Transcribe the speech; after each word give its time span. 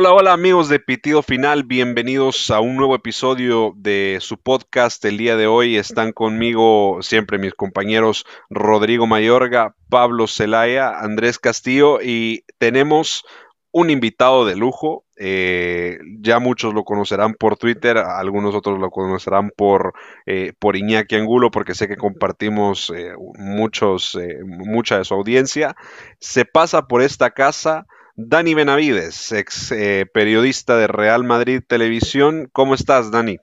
Hola, 0.00 0.14
hola 0.14 0.32
amigos 0.32 0.70
de 0.70 0.80
Pitido 0.80 1.22
Final, 1.22 1.64
bienvenidos 1.64 2.50
a 2.50 2.60
un 2.60 2.74
nuevo 2.74 2.94
episodio 2.94 3.74
de 3.76 4.16
su 4.22 4.38
podcast. 4.38 5.04
El 5.04 5.18
día 5.18 5.36
de 5.36 5.46
hoy 5.46 5.76
están 5.76 6.12
conmigo 6.12 7.00
siempre 7.02 7.36
mis 7.36 7.52
compañeros 7.52 8.24
Rodrigo 8.48 9.06
Mayorga, 9.06 9.74
Pablo 9.90 10.26
Celaya, 10.26 10.98
Andrés 10.98 11.38
Castillo 11.38 12.00
y 12.00 12.46
tenemos 12.56 13.26
un 13.72 13.90
invitado 13.90 14.46
de 14.46 14.56
lujo. 14.56 15.04
Eh, 15.18 15.98
ya 16.18 16.38
muchos 16.38 16.72
lo 16.72 16.84
conocerán 16.84 17.34
por 17.34 17.58
Twitter, 17.58 17.98
algunos 17.98 18.54
otros 18.54 18.80
lo 18.80 18.88
conocerán 18.88 19.50
por, 19.54 19.92
eh, 20.24 20.54
por 20.58 20.76
Iñaki 20.76 21.16
Angulo, 21.16 21.50
porque 21.50 21.74
sé 21.74 21.88
que 21.88 21.98
compartimos 21.98 22.90
eh, 22.96 23.12
muchos, 23.36 24.18
mucha 24.46 24.96
de 24.96 25.04
su 25.04 25.12
audiencia. 25.12 25.76
Se 26.20 26.46
pasa 26.46 26.86
por 26.86 27.02
esta 27.02 27.32
casa 27.32 27.86
Dani 28.22 28.52
Benavides, 28.52 29.32
ex 29.32 29.72
eh, 29.72 30.04
periodista 30.12 30.76
de 30.76 30.86
Real 30.86 31.24
Madrid 31.24 31.62
Televisión. 31.66 32.50
¿Cómo 32.52 32.74
estás, 32.74 33.10
Dani? 33.10 33.38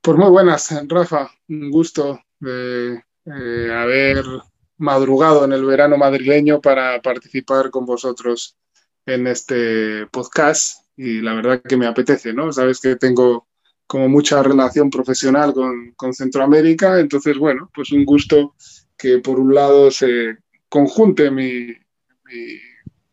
Pues 0.00 0.18
muy 0.18 0.30
buenas, 0.30 0.74
Rafa. 0.88 1.30
Un 1.48 1.70
gusto 1.70 2.20
de 2.40 3.04
eh, 3.26 3.72
haber 3.72 4.24
madrugado 4.78 5.44
en 5.44 5.52
el 5.52 5.64
verano 5.64 5.96
madrileño 5.96 6.60
para 6.60 7.00
participar 7.00 7.70
con 7.70 7.86
vosotros 7.86 8.56
en 9.06 9.28
este 9.28 10.06
podcast 10.08 10.80
y 10.96 11.20
la 11.20 11.34
verdad 11.34 11.62
que 11.62 11.76
me 11.76 11.86
apetece, 11.86 12.32
¿no? 12.32 12.52
Sabes 12.52 12.80
que 12.80 12.96
tengo 12.96 13.46
como 13.86 14.08
mucha 14.08 14.42
relación 14.42 14.90
profesional 14.90 15.54
con, 15.54 16.14
Centroamérica, 16.14 16.98
entonces, 16.98 17.38
bueno, 17.38 17.70
pues 17.72 17.92
un 17.92 18.04
gusto 18.04 18.56
que 18.96 19.18
por 19.18 19.38
un 19.38 19.54
lado 19.54 19.90
se 19.92 20.38
conjunte 20.68 21.30
mi 21.30 21.68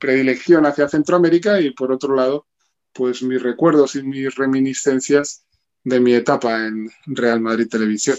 predilección 0.01 0.65
hacia 0.65 0.89
Centroamérica 0.89 1.61
y 1.61 1.69
por 1.69 1.91
otro 1.91 2.15
lado, 2.15 2.47
pues 2.91 3.23
mis 3.23 3.41
recuerdos 3.41 3.95
y 3.95 4.03
mis 4.03 4.35
reminiscencias 4.35 5.45
de 5.83 5.99
mi 5.99 6.13
etapa 6.13 6.65
en 6.65 6.89
Real 7.05 7.39
Madrid 7.39 7.69
Televisión. 7.69 8.17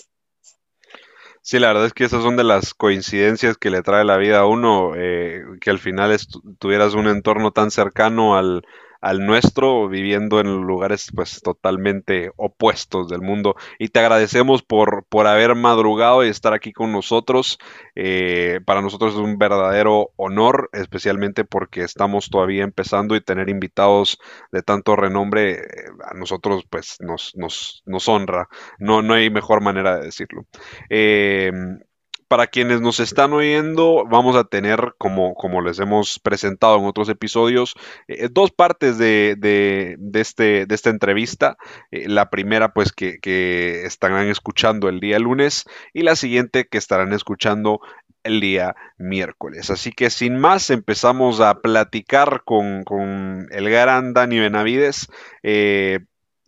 Sí, 1.42 1.58
la 1.58 1.68
verdad 1.68 1.86
es 1.86 1.92
que 1.92 2.04
esas 2.04 2.22
son 2.22 2.36
de 2.36 2.44
las 2.44 2.72
coincidencias 2.72 3.58
que 3.58 3.70
le 3.70 3.82
trae 3.82 4.04
la 4.04 4.16
vida 4.16 4.38
a 4.38 4.46
uno, 4.46 4.92
eh, 4.96 5.42
que 5.60 5.70
al 5.70 5.80
final 5.80 6.16
tuvieras 6.60 6.94
un 6.94 7.08
entorno 7.08 7.50
tan 7.50 7.72
cercano 7.72 8.36
al, 8.36 8.62
al 9.02 9.26
nuestro, 9.26 9.88
viviendo 9.88 10.40
en 10.40 10.62
lugares 10.62 11.10
pues 11.14 11.40
totalmente 11.42 12.30
opuestos 12.36 13.08
del 13.08 13.20
mundo. 13.20 13.56
Y 13.78 13.88
te 13.88 13.98
agradecemos 14.00 14.62
por, 14.62 15.04
por 15.08 15.26
haber 15.26 15.56
madrugado 15.56 16.24
y 16.24 16.28
estar 16.28 16.54
aquí 16.54 16.72
con 16.72 16.92
nosotros. 16.92 17.58
Eh, 17.96 18.60
para 18.64 18.80
nosotros 18.80 19.14
es 19.14 19.18
un 19.18 19.38
verdadero 19.38 20.10
honor, 20.16 20.70
especialmente 20.72 21.44
porque 21.44 21.82
estamos 21.82 22.30
todavía 22.30 22.62
empezando 22.62 23.16
y 23.16 23.20
tener 23.20 23.48
invitados 23.48 24.18
de 24.52 24.62
tanto 24.62 24.94
renombre 24.94 25.54
eh, 25.54 25.64
a 26.04 26.14
nosotros 26.14 26.64
pues 26.70 26.96
nos, 27.00 27.32
nos, 27.36 28.08
honra. 28.08 28.48
No, 28.78 29.02
no 29.02 29.14
hay 29.14 29.30
mejor 29.30 29.62
manera 29.62 29.98
de 29.98 30.06
decirlo. 30.06 30.46
Eh, 30.88 31.50
para 32.32 32.46
quienes 32.46 32.80
nos 32.80 32.98
están 32.98 33.34
oyendo, 33.34 34.06
vamos 34.08 34.36
a 34.36 34.44
tener, 34.44 34.94
como, 34.96 35.34
como 35.34 35.60
les 35.60 35.78
hemos 35.80 36.18
presentado 36.18 36.78
en 36.78 36.86
otros 36.86 37.10
episodios, 37.10 37.74
eh, 38.08 38.30
dos 38.32 38.50
partes 38.50 38.96
de, 38.96 39.34
de, 39.36 39.98
este, 40.18 40.64
de 40.64 40.74
esta 40.74 40.88
entrevista. 40.88 41.58
Eh, 41.90 42.08
la 42.08 42.30
primera, 42.30 42.72
pues, 42.72 42.90
que, 42.90 43.18
que, 43.18 43.84
estarán 43.84 44.28
escuchando 44.28 44.88
el 44.88 44.98
día 44.98 45.18
lunes 45.18 45.66
y 45.92 46.04
la 46.04 46.16
siguiente 46.16 46.66
que 46.68 46.78
estarán 46.78 47.12
escuchando 47.12 47.82
el 48.22 48.40
día 48.40 48.76
miércoles. 48.96 49.68
Así 49.68 49.92
que 49.92 50.08
sin 50.08 50.38
más, 50.38 50.70
empezamos 50.70 51.40
a 51.40 51.60
platicar 51.60 52.44
con, 52.46 52.82
con 52.84 53.46
el 53.50 53.68
gran 53.68 54.14
Dani 54.14 54.38
Benavides. 54.38 55.08
Eh, 55.42 55.98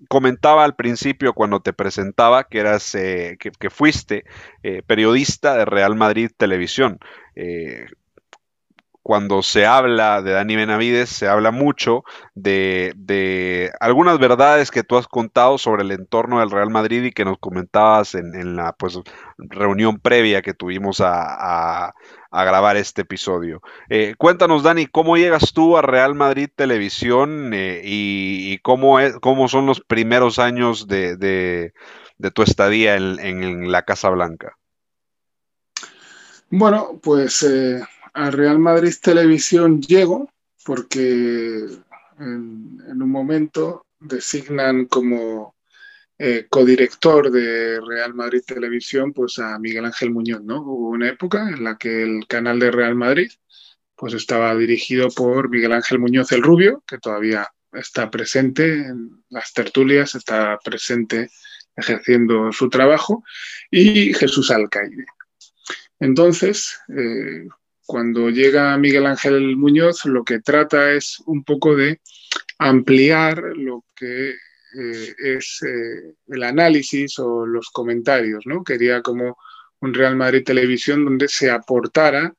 comentaba 0.08 0.64
al 0.64 0.74
principio 0.74 1.34
cuando 1.34 1.60
te 1.60 1.72
presentaba 1.72 2.44
que 2.44 2.58
eras 2.58 2.94
eh, 2.94 3.36
que, 3.38 3.70
fuiste 3.70 4.24
eh, 4.62 4.82
periodista 4.86 5.56
de 5.56 5.64
Real 5.64 5.94
Madrid 5.96 6.30
Televisión. 6.36 6.98
Eh, 7.34 7.86
cuando 9.04 9.42
se 9.42 9.66
habla 9.66 10.22
de 10.22 10.32
Dani 10.32 10.56
Benavides, 10.56 11.10
se 11.10 11.28
habla 11.28 11.50
mucho 11.50 12.04
de, 12.34 13.70
algunas 13.78 14.18
verdades 14.18 14.70
que 14.70 14.82
tú 14.82 14.96
has 14.96 15.06
contado 15.06 15.58
sobre 15.58 15.82
el 15.82 15.90
entorno 15.90 16.40
del 16.40 16.50
Real 16.50 16.70
Madrid 16.70 17.04
y 17.04 17.12
que 17.12 17.26
nos 17.26 17.36
comentabas 17.38 18.14
en, 18.14 18.56
la 18.56 18.72
pues, 18.72 18.98
reunión 19.36 20.00
previa 20.00 20.40
que 20.40 20.54
tuvimos 20.54 21.02
a, 21.04 21.92
grabar 22.42 22.76
este 22.76 23.02
episodio. 23.02 23.62
Eh, 23.88 24.16
cuéntanos, 24.18 24.64
Dani, 24.64 24.86
¿cómo 24.86 25.16
llegas 25.16 25.52
tú 25.52 25.76
a 25.76 25.82
Real 25.82 26.16
Madrid 26.16 26.48
Televisión 26.52 27.52
eh, 27.54 27.80
y, 27.84 28.58
cómo, 28.58 28.98
es, 28.98 29.14
cómo 29.20 29.46
son 29.46 29.66
los 29.66 29.80
primeros 29.80 30.40
años 30.40 30.88
de, 30.88 31.72
tu 32.34 32.42
estadía 32.42 32.96
en, 32.96 33.70
la 33.70 33.82
Casa 33.82 34.10
Blanca? 34.10 34.56
Bueno, 36.50 36.98
pues 37.00 37.44
eh, 37.44 37.80
a 38.14 38.30
Real 38.30 38.58
Madrid 38.58 38.94
Televisión 39.00 39.80
llego 39.80 40.28
porque 40.64 41.66
en, 42.18 43.02
un 43.02 43.10
momento 43.10 43.86
designan 44.00 44.86
como 44.86 45.53
eh, 46.26 46.46
codirector 46.48 47.30
de 47.30 47.78
Real 47.86 48.14
Madrid 48.14 48.40
Televisión 48.46 49.12
pues 49.12 49.38
a 49.38 49.58
Miguel 49.58 49.84
Ángel 49.84 50.10
Muñoz, 50.10 50.42
¿no? 50.42 50.62
Hubo 50.62 50.88
una 50.88 51.10
época 51.10 51.50
en 51.50 51.62
la 51.62 51.76
que 51.76 52.02
el 52.02 52.26
canal 52.26 52.58
de 52.58 52.70
Real 52.70 52.94
Madrid 52.94 53.30
pues 53.94 54.14
estaba 54.14 54.56
dirigido 54.56 55.10
por 55.10 55.50
Miguel 55.50 55.72
Ángel 55.72 55.98
Muñoz 55.98 56.32
el 56.32 56.42
Rubio, 56.42 56.82
que 56.86 56.96
todavía 56.96 57.46
está 57.74 58.10
presente 58.10 58.64
en 58.64 59.22
las 59.28 59.52
tertulias, 59.52 60.14
está 60.14 60.58
presente 60.64 61.28
ejerciendo 61.76 62.50
su 62.52 62.70
trabajo, 62.70 63.22
y 63.70 64.14
Jesús 64.14 64.50
Alcaide. 64.50 65.04
Entonces, 66.00 66.80
eh, 66.88 67.46
cuando 67.84 68.30
llega 68.30 68.78
Miguel 68.78 69.04
Ángel 69.04 69.58
Muñoz, 69.58 70.06
lo 70.06 70.24
que 70.24 70.40
trata 70.40 70.92
es 70.92 71.22
un 71.26 71.44
poco 71.44 71.76
de 71.76 72.00
ampliar 72.58 73.42
lo 73.56 73.84
que 73.94 74.36
eh, 74.74 75.14
es 75.18 75.60
eh, 75.62 76.14
el 76.28 76.42
análisis 76.42 77.18
o 77.18 77.46
los 77.46 77.70
comentarios, 77.70 78.44
¿no? 78.46 78.64
Quería 78.64 79.02
como 79.02 79.36
un 79.80 79.94
Real 79.94 80.16
Madrid 80.16 80.44
Televisión 80.44 81.04
donde 81.04 81.28
se 81.28 81.50
aportara 81.50 82.34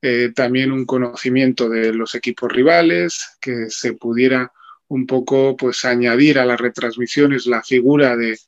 eh, 0.00 0.32
también 0.34 0.72
un 0.72 0.86
conocimiento 0.86 1.68
de 1.68 1.92
los 1.92 2.14
equipos 2.14 2.52
rivales, 2.52 3.36
que 3.40 3.70
se 3.70 3.94
pudiera 3.94 4.52
un 4.88 5.06
poco 5.06 5.56
pues 5.56 5.84
añadir 5.84 6.38
a 6.38 6.46
las 6.46 6.60
retransmisiones 6.60 7.46
la 7.46 7.62
figura 7.62 8.16
de 8.16 8.38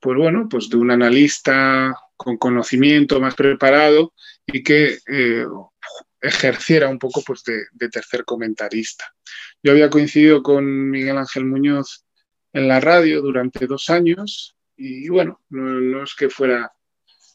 pues 0.00 0.16
bueno, 0.16 0.48
pues 0.48 0.70
de 0.70 0.78
un 0.78 0.90
analista 0.90 1.94
con 2.16 2.38
conocimiento 2.38 3.20
más 3.20 3.34
preparado 3.34 4.14
y 4.46 4.62
que 4.62 4.98
ejerciera 6.20 6.88
un 6.88 6.98
poco 6.98 7.22
pues, 7.22 7.42
de, 7.44 7.88
tercer 7.88 8.24
comentarista. 8.24 9.12
Yo 9.62 9.72
había 9.72 9.90
coincidido 9.90 10.42
con 10.42 10.90
Miguel 10.90 11.18
Ángel 11.18 11.44
Muñoz 11.44 12.04
en 12.52 12.68
la 12.68 12.80
radio 12.80 13.22
durante 13.22 13.66
dos 13.66 13.90
años 13.90 14.56
y 14.82 15.10
bueno, 15.10 15.40
no, 15.50 16.02
es 16.02 16.14
que 16.14 16.30
fuera 16.30 16.72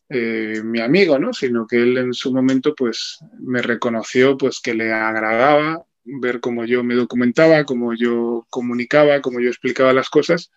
eh, 0.09 0.61
mi 0.63 0.79
amigo, 0.81 1.19
¿no? 1.19 1.31
sino 1.31 1.67
que 1.67 1.77
él 1.77 1.95
en 1.99 2.13
su 2.13 2.33
momento 2.33 2.73
pues, 2.73 3.19
me 3.39 3.61
reconoció 3.61 4.35
pues, 4.35 4.59
que 4.59 4.73
le 4.73 4.91
agradaba 4.91 5.85
ver 6.05 6.39
cómo 6.39 6.65
yo 6.65 6.83
me 6.83 6.95
documentaba, 6.95 7.63
cómo 7.63 7.93
yo 7.93 8.47
comunicaba, 8.49 9.21
cómo 9.21 9.39
yo 9.39 9.49
explicaba 9.49 9.93
las 9.93 10.09
cosas. 10.09 10.51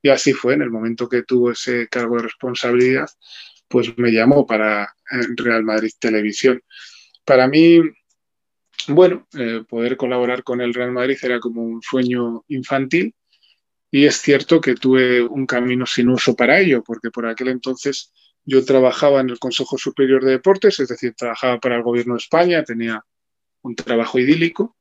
Y 0.00 0.10
así 0.10 0.32
fue, 0.32 0.54
en 0.54 0.62
el 0.62 0.70
momento 0.70 1.08
que 1.08 1.24
tuvo 1.24 1.50
ese 1.50 1.88
cargo 1.88 2.16
de 2.16 2.22
responsabilidad, 2.22 3.08
pues 3.66 3.98
me 3.98 4.12
llamó 4.12 4.46
para 4.46 4.84
eh, 4.84 5.26
Real 5.36 5.64
Madrid 5.64 5.90
Televisión. 5.98 6.62
Para 7.24 7.48
mí, 7.48 7.80
bueno, 8.86 9.26
eh, 9.36 9.64
poder 9.68 9.96
colaborar 9.96 10.44
con 10.44 10.60
el 10.60 10.72
Real 10.72 10.92
Madrid 10.92 11.18
era 11.20 11.40
como 11.40 11.62
un 11.62 11.82
sueño 11.82 12.44
infantil 12.46 13.12
y 13.90 14.04
es 14.04 14.20
cierto 14.20 14.60
que 14.60 14.74
tuve 14.74 15.22
un 15.22 15.46
camino 15.46 15.86
sinuoso 15.86 16.34
para 16.34 16.58
ello, 16.58 16.82
porque 16.84 17.10
por 17.10 17.26
aquel 17.26 17.48
entonces 17.48 18.12
yo 18.44 18.64
trabajaba 18.64 19.20
en 19.20 19.30
el 19.30 19.38
Consejo 19.38 19.78
Superior 19.78 20.24
de 20.24 20.32
Deportes, 20.32 20.80
es 20.80 20.88
decir, 20.88 21.14
trabajaba 21.14 21.58
para 21.58 21.76
el 21.76 21.82
Gobierno 21.82 22.14
de 22.14 22.18
España, 22.18 22.64
tenía 22.64 23.04
un 23.62 23.74
trabajo 23.74 24.18
idílico, 24.18 24.76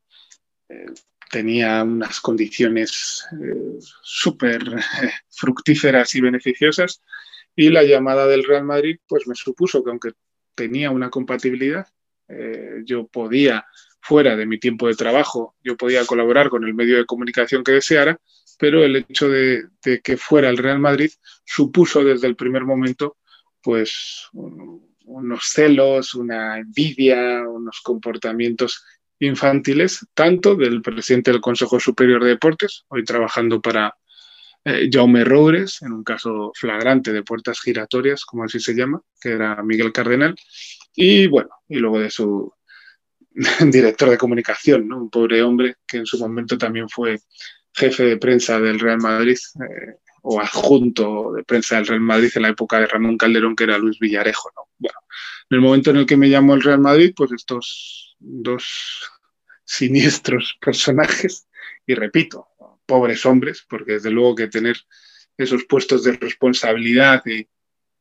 eh, 0.69 0.85
tenía 1.29 1.83
unas 1.83 2.19
condiciones 2.21 3.25
eh, 3.33 3.79
súper 4.01 4.61
fructíferas 5.29 6.15
y 6.15 6.21
beneficiosas 6.21 7.01
y 7.55 7.69
la 7.69 7.83
llamada 7.83 8.27
del 8.27 8.43
Real 8.43 8.63
Madrid 8.63 8.99
pues 9.07 9.27
me 9.27 9.35
supuso 9.35 9.83
que 9.83 9.89
aunque 9.89 10.11
tenía 10.55 10.91
una 10.91 11.09
compatibilidad, 11.09 11.87
eh, 12.29 12.81
yo 12.85 13.07
podía, 13.07 13.65
fuera 14.01 14.35
de 14.35 14.45
mi 14.45 14.59
tiempo 14.59 14.87
de 14.87 14.95
trabajo, 14.95 15.55
yo 15.63 15.75
podía 15.75 16.05
colaborar 16.05 16.49
con 16.49 16.63
el 16.63 16.73
medio 16.73 16.97
de 16.97 17.05
comunicación 17.05 17.63
que 17.63 17.73
deseara, 17.73 18.19
pero 18.57 18.83
el 18.83 18.95
hecho 18.95 19.29
de, 19.29 19.67
que 20.03 20.17
fuera 20.17 20.49
el 20.49 20.57
Real 20.57 20.79
Madrid 20.79 21.11
supuso 21.45 22.03
desde 22.03 22.27
el 22.27 22.35
primer 22.35 22.63
momento 22.65 23.17
pues 23.61 24.27
unos 24.33 25.43
celos, 25.45 26.15
una 26.15 26.57
envidia, 26.57 27.43
unos 27.47 27.81
comportamientos 27.81 28.83
infantiles, 29.19 30.05
tanto 30.13 30.55
del 30.55 30.81
presidente 30.81 31.31
del 31.31 31.41
Consejo 31.41 31.79
Superior 31.79 32.23
de 32.23 32.29
Deportes, 32.31 32.85
hoy 32.87 33.03
trabajando 33.03 33.61
para 33.61 33.95
eh, 34.63 34.89
Jaume 34.91 35.23
Roures, 35.23 35.81
en 35.81 35.93
un 35.93 36.03
caso 36.03 36.51
flagrante 36.53 37.11
de 37.11 37.23
puertas 37.23 37.59
giratorias, 37.59 38.25
como 38.25 38.43
así 38.43 38.59
se 38.59 38.73
llama, 38.73 39.01
que 39.19 39.29
era 39.29 39.61
Miguel 39.63 39.91
Cardenal, 39.91 40.35
y 40.95 41.27
bueno, 41.27 41.49
y 41.67 41.77
luego 41.77 41.99
de 41.99 42.09
su 42.09 42.53
director 43.71 44.09
de 44.09 44.17
comunicación, 44.17 44.91
un 44.91 45.09
pobre 45.09 45.41
hombre 45.41 45.75
que 45.87 45.97
en 45.97 46.05
su 46.05 46.19
momento 46.19 46.57
también 46.57 46.89
fue 46.89 47.19
jefe 47.77 48.03
de 48.03 48.17
prensa 48.17 48.59
del 48.59 48.79
Real 48.79 48.97
Madrid 48.97 49.37
eh, 49.61 49.93
o 50.23 50.41
adjunto 50.41 51.33
de 51.33 51.43
prensa 51.43 51.75
del 51.75 51.87
Real 51.87 52.01
Madrid 52.01 52.31
en 52.35 52.41
la 52.41 52.49
época 52.49 52.79
de 52.79 52.87
Ramón 52.87 53.17
Calderón, 53.17 53.55
que 53.55 53.65
era 53.65 53.77
Luis 53.77 53.99
Villarejo. 53.99 54.51
¿no? 54.55 54.63
Bueno, 54.79 54.99
en 55.49 55.55
el 55.55 55.61
momento 55.61 55.91
en 55.91 55.97
el 55.97 56.05
que 56.05 56.17
me 56.17 56.29
llamó 56.29 56.55
el 56.55 56.63
Real 56.63 56.79
Madrid, 56.79 57.13
pues 57.15 57.31
estos 57.31 58.15
dos 58.19 59.09
siniestros 59.63 60.57
personajes, 60.61 61.47
y 61.85 61.93
repito, 61.93 62.47
pobres 62.85 63.25
hombres, 63.25 63.65
porque 63.69 63.93
desde 63.93 64.11
luego 64.11 64.35
que 64.35 64.47
tener 64.47 64.77
esos 65.37 65.65
puestos 65.65 66.03
de 66.03 66.13
responsabilidad 66.13 67.21
y, 67.25 67.47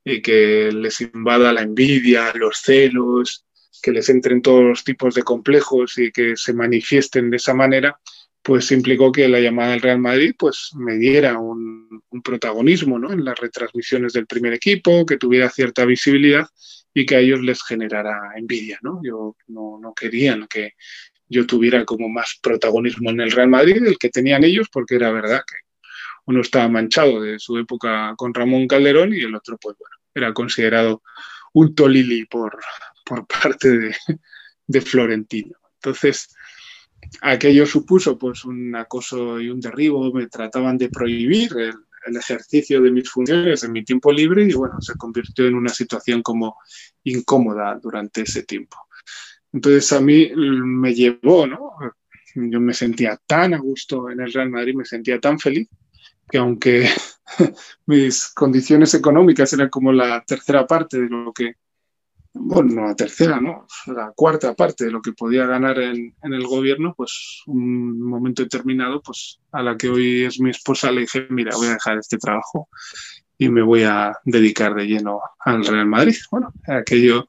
y 0.04 0.22
que 0.22 0.70
les 0.72 1.02
invada 1.02 1.52
la 1.52 1.62
envidia, 1.62 2.32
los 2.34 2.58
celos, 2.58 3.44
que 3.82 3.92
les 3.92 4.08
entren 4.08 4.40
todos 4.40 4.64
los 4.64 4.84
tipos 4.84 5.14
de 5.14 5.22
complejos 5.22 5.98
y 5.98 6.10
que 6.10 6.36
se 6.36 6.54
manifiesten 6.54 7.30
de 7.30 7.36
esa 7.36 7.52
manera, 7.52 8.00
pues 8.46 8.70
implicó 8.70 9.10
que 9.10 9.26
la 9.26 9.40
llamada 9.40 9.72
del 9.72 9.80
Real 9.80 9.98
Madrid 9.98 10.32
pues 10.38 10.70
me 10.76 10.96
diera 10.98 11.36
un, 11.36 12.00
protagonismo 12.22 12.96
¿no? 12.96 13.12
en 13.12 13.24
las 13.24 13.36
retransmisiones 13.36 14.12
del 14.12 14.28
primer 14.28 14.52
equipo, 14.52 15.04
que 15.04 15.16
tuviera 15.16 15.50
cierta 15.50 15.84
visibilidad 15.84 16.46
y 16.94 17.04
que 17.04 17.16
a 17.16 17.18
ellos 17.18 17.40
les 17.40 17.60
generara 17.64 18.16
envidia. 18.36 18.78
¿no? 18.82 19.00
Yo 19.02 19.36
no, 19.48 19.80
no 19.82 19.92
querían 19.94 20.46
que 20.46 20.74
yo 21.28 21.44
tuviera 21.44 21.84
como 21.84 22.08
más 22.08 22.38
protagonismo 22.40 23.10
en 23.10 23.20
el 23.20 23.32
Real 23.32 23.48
Madrid 23.48 23.82
del 23.82 23.98
que 23.98 24.10
tenían 24.10 24.44
ellos, 24.44 24.68
porque 24.70 24.94
era 24.94 25.10
verdad 25.10 25.42
que 25.44 25.56
uno 26.26 26.40
estaba 26.40 26.68
manchado 26.68 27.20
de 27.20 27.40
su 27.40 27.58
época 27.58 28.14
con 28.16 28.32
Ramón 28.32 28.68
Calderón 28.68 29.12
y 29.12 29.22
el 29.22 29.34
otro, 29.34 29.58
pues 29.60 29.76
bueno, 29.76 29.96
era 30.14 30.32
considerado 30.32 31.02
un 31.52 31.74
tolili 31.74 32.26
por, 32.26 32.56
por 33.04 33.26
parte 33.26 33.90
de 34.68 34.80
Florentino. 34.80 35.56
Entonces, 35.74 36.28
aquello 37.22 37.66
supuso 37.66 38.18
pues 38.18 38.44
un 38.44 38.74
acoso 38.74 39.40
y 39.40 39.48
un 39.48 39.60
derribo, 39.60 40.12
me 40.12 40.26
trataban 40.28 40.78
de 40.78 40.88
prohibir 40.88 41.50
el, 41.56 41.74
ejercicio 42.16 42.80
de 42.80 42.92
mis 42.92 43.10
funciones 43.10 43.64
en 43.64 43.72
mi 43.72 43.82
tiempo 43.82 44.12
libre 44.12 44.44
y 44.44 44.52
bueno, 44.52 44.80
se 44.80 44.94
convirtió 44.94 45.44
en 45.44 45.56
una 45.56 45.70
situación 45.70 46.22
como 46.22 46.56
incómoda 47.02 47.76
durante 47.82 48.22
ese 48.22 48.44
tiempo. 48.44 48.76
Entonces 49.52 49.92
a 49.92 50.00
mí 50.00 50.30
me 50.36 50.94
llevó, 50.94 51.48
¿no? 51.48 51.72
Yo 52.36 52.60
me 52.60 52.74
sentía 52.74 53.20
tan 53.26 53.54
a 53.54 53.58
gusto 53.58 54.08
en 54.08 54.20
el 54.20 54.32
Real 54.32 54.50
Madrid, 54.50 54.76
me 54.76 54.84
sentía 54.84 55.18
tan 55.18 55.40
feliz 55.40 55.68
que 56.28 56.38
aunque 56.38 56.88
mis 57.86 58.28
condiciones 58.28 58.94
económicas 58.94 59.52
eran 59.52 59.68
como 59.68 59.92
la 59.92 60.22
tercera 60.24 60.64
parte 60.64 61.00
de 61.00 61.08
lo 61.08 61.32
que 61.32 61.54
bueno, 62.38 62.86
la 62.86 62.94
tercera, 62.94 63.40
¿no? 63.40 63.66
La 63.86 64.12
cuarta 64.14 64.54
parte 64.54 64.84
de 64.84 64.90
lo 64.90 65.00
que 65.00 65.12
podía 65.12 65.46
ganar 65.46 65.78
en, 65.78 66.14
el 66.22 66.46
gobierno, 66.46 66.94
pues 66.96 67.42
un 67.46 68.00
momento 68.00 68.42
determinado, 68.42 69.02
pues 69.02 69.40
a 69.52 69.62
la 69.62 69.76
que 69.76 69.88
hoy 69.88 70.24
es 70.24 70.40
mi 70.40 70.50
esposa 70.50 70.92
le 70.92 71.02
dije, 71.02 71.26
mira, 71.30 71.56
voy 71.56 71.68
a 71.68 71.74
dejar 71.74 71.98
este 71.98 72.18
trabajo 72.18 72.68
y 73.38 73.48
me 73.48 73.62
voy 73.62 73.82
a 73.82 74.16
dedicar 74.24 74.74
de 74.74 74.86
lleno 74.86 75.20
al 75.40 75.64
Real 75.64 75.86
Madrid. 75.86 76.16
Bueno, 76.30 76.52
aquello 76.66 77.28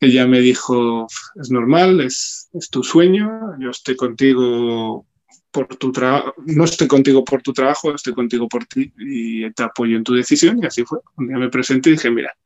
ella 0.00 0.26
me 0.26 0.40
dijo, 0.40 1.06
es 1.40 1.50
normal, 1.50 2.00
es, 2.00 2.48
es 2.52 2.70
tu 2.70 2.82
sueño, 2.82 3.58
yo 3.58 3.70
estoy 3.70 3.96
contigo 3.96 5.06
por 5.50 5.74
tu 5.76 5.90
trabajo, 5.90 6.34
no 6.44 6.64
estoy 6.64 6.86
contigo 6.86 7.24
por 7.24 7.40
tu 7.40 7.54
trabajo, 7.54 7.94
estoy 7.94 8.12
contigo 8.12 8.46
por 8.46 8.66
ti 8.66 8.92
y 8.98 9.50
te 9.52 9.62
apoyo 9.62 9.96
en 9.96 10.04
tu 10.04 10.14
decisión 10.14 10.60
y 10.62 10.66
así 10.66 10.84
fue. 10.84 10.98
Un 11.16 11.28
día 11.28 11.38
me 11.38 11.48
presenté 11.48 11.90
y 11.90 11.92
dije, 11.92 12.10
mira, 12.10 12.36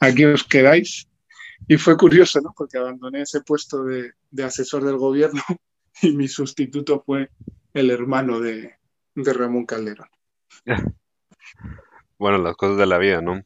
aquí 0.00 0.24
os 0.24 0.42
quedáis 0.44 1.06
y 1.68 1.76
fue 1.76 1.96
curioso, 1.96 2.40
¿no? 2.40 2.52
Porque 2.56 2.78
abandoné 2.78 3.22
ese 3.22 3.40
puesto 3.40 3.84
de, 3.84 4.12
asesor 4.44 4.84
del 4.84 4.96
gobierno 4.96 5.42
y 6.02 6.12
mi 6.12 6.28
sustituto 6.28 7.02
fue 7.04 7.30
el 7.74 7.90
hermano 7.90 8.40
de, 8.40 8.74
de 9.14 9.32
Ramón 9.32 9.66
Calderón. 9.66 10.08
Bueno, 12.18 12.38
las 12.38 12.56
cosas 12.56 12.78
de 12.78 12.86
la 12.86 12.96
vida, 12.96 13.20
¿no? 13.20 13.42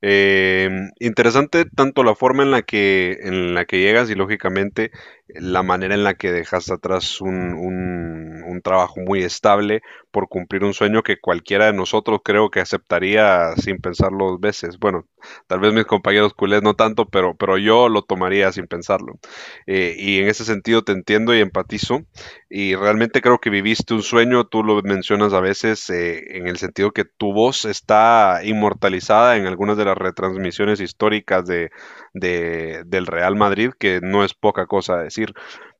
Eh, 0.00 0.70
interesante 1.00 1.64
tanto 1.64 2.04
la 2.04 2.14
forma 2.14 2.42
en 2.42 2.50
la 2.50 2.62
que 2.62 3.18
en 3.22 3.54
la 3.54 3.64
que 3.64 3.80
llegas 3.80 4.08
y 4.10 4.14
lógicamente 4.14 4.92
la 5.28 5.62
manera 5.62 5.94
en 5.94 6.04
la 6.04 6.14
que 6.14 6.32
dejas 6.32 6.70
atrás 6.70 7.20
un, 7.20 7.54
un, 7.54 8.60
trabajo 8.62 9.00
muy 9.00 9.22
estable 9.22 9.82
por 10.10 10.28
cumplir 10.28 10.64
un 10.64 10.72
sueño 10.72 11.02
que 11.02 11.20
cualquiera 11.20 11.66
de 11.66 11.74
nosotros 11.74 12.20
creo 12.24 12.50
que 12.50 12.60
aceptaría 12.60 13.54
sin 13.56 13.78
pensarlo 13.78 14.30
dos 14.30 14.40
veces. 14.40 14.78
Bueno, 14.78 15.06
tal 15.46 15.60
vez 15.60 15.74
mis 15.74 15.84
compañeros 15.84 16.32
culés 16.32 16.62
no 16.62 16.74
tanto, 16.74 17.06
pero, 17.06 17.34
pero 17.34 17.58
yo 17.58 17.88
lo 17.90 18.02
tomaría 18.02 18.50
sin 18.52 18.66
pensarlo. 18.66 19.18
Eh, 19.66 19.96
y 19.98 20.20
en 20.20 20.28
ese 20.28 20.44
sentido 20.44 20.82
te 20.82 20.92
entiendo 20.92 21.34
y 21.34 21.40
empatizo. 21.40 22.04
Y 22.48 22.74
realmente 22.74 23.20
creo 23.20 23.38
que 23.38 23.50
viviste 23.50 23.92
un 23.92 24.02
sueño, 24.02 24.44
tú 24.46 24.62
lo 24.62 24.80
mencionas 24.82 25.34
a 25.34 25.40
veces 25.40 25.90
eh, 25.90 26.38
en 26.38 26.46
el 26.46 26.56
sentido 26.56 26.92
que 26.92 27.04
tu 27.04 27.32
voz 27.32 27.64
está 27.64 28.40
inmortalizada 28.44 29.36
en 29.36 29.46
algunas 29.46 29.76
de 29.76 29.84
las 29.84 29.98
retransmisiones 29.98 30.80
históricas 30.80 31.44
de, 31.46 31.70
del 32.14 33.06
Real 33.06 33.36
Madrid, 33.36 33.72
que 33.78 34.00
no 34.00 34.24
es 34.24 34.34
poca 34.34 34.66
cosa 34.66 34.96
decir. 34.98 35.34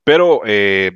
Pero 0.05 0.43
eh, 0.45 0.93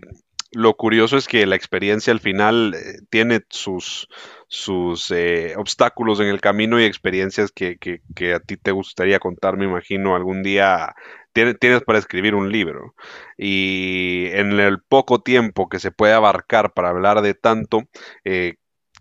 lo 0.52 0.76
curioso 0.76 1.16
es 1.16 1.26
que 1.26 1.46
la 1.46 1.56
experiencia 1.56 2.12
al 2.12 2.20
final 2.20 2.74
eh, 2.74 3.00
tiene 3.10 3.40
sus, 3.48 4.08
sus 4.48 5.10
eh, 5.10 5.54
obstáculos 5.56 6.20
en 6.20 6.26
el 6.26 6.40
camino 6.40 6.80
y 6.80 6.84
experiencias 6.84 7.50
que, 7.52 7.78
a 8.34 8.40
ti 8.40 8.56
te 8.56 8.72
gustaría 8.72 9.18
contar, 9.18 9.56
me 9.56 9.64
imagino, 9.64 10.14
algún 10.14 10.42
día 10.42 10.94
tienes 11.32 11.82
para 11.86 12.00
escribir 12.00 12.34
un 12.34 12.50
libro. 12.50 12.94
Y 13.36 14.26
en 14.32 14.58
el 14.58 14.82
poco 14.82 15.20
tiempo 15.20 15.68
que 15.68 15.78
se 15.78 15.92
puede 15.92 16.12
abarcar 16.12 16.72
para 16.72 16.90
hablar 16.90 17.22
de 17.22 17.34
tanto, 17.34 17.82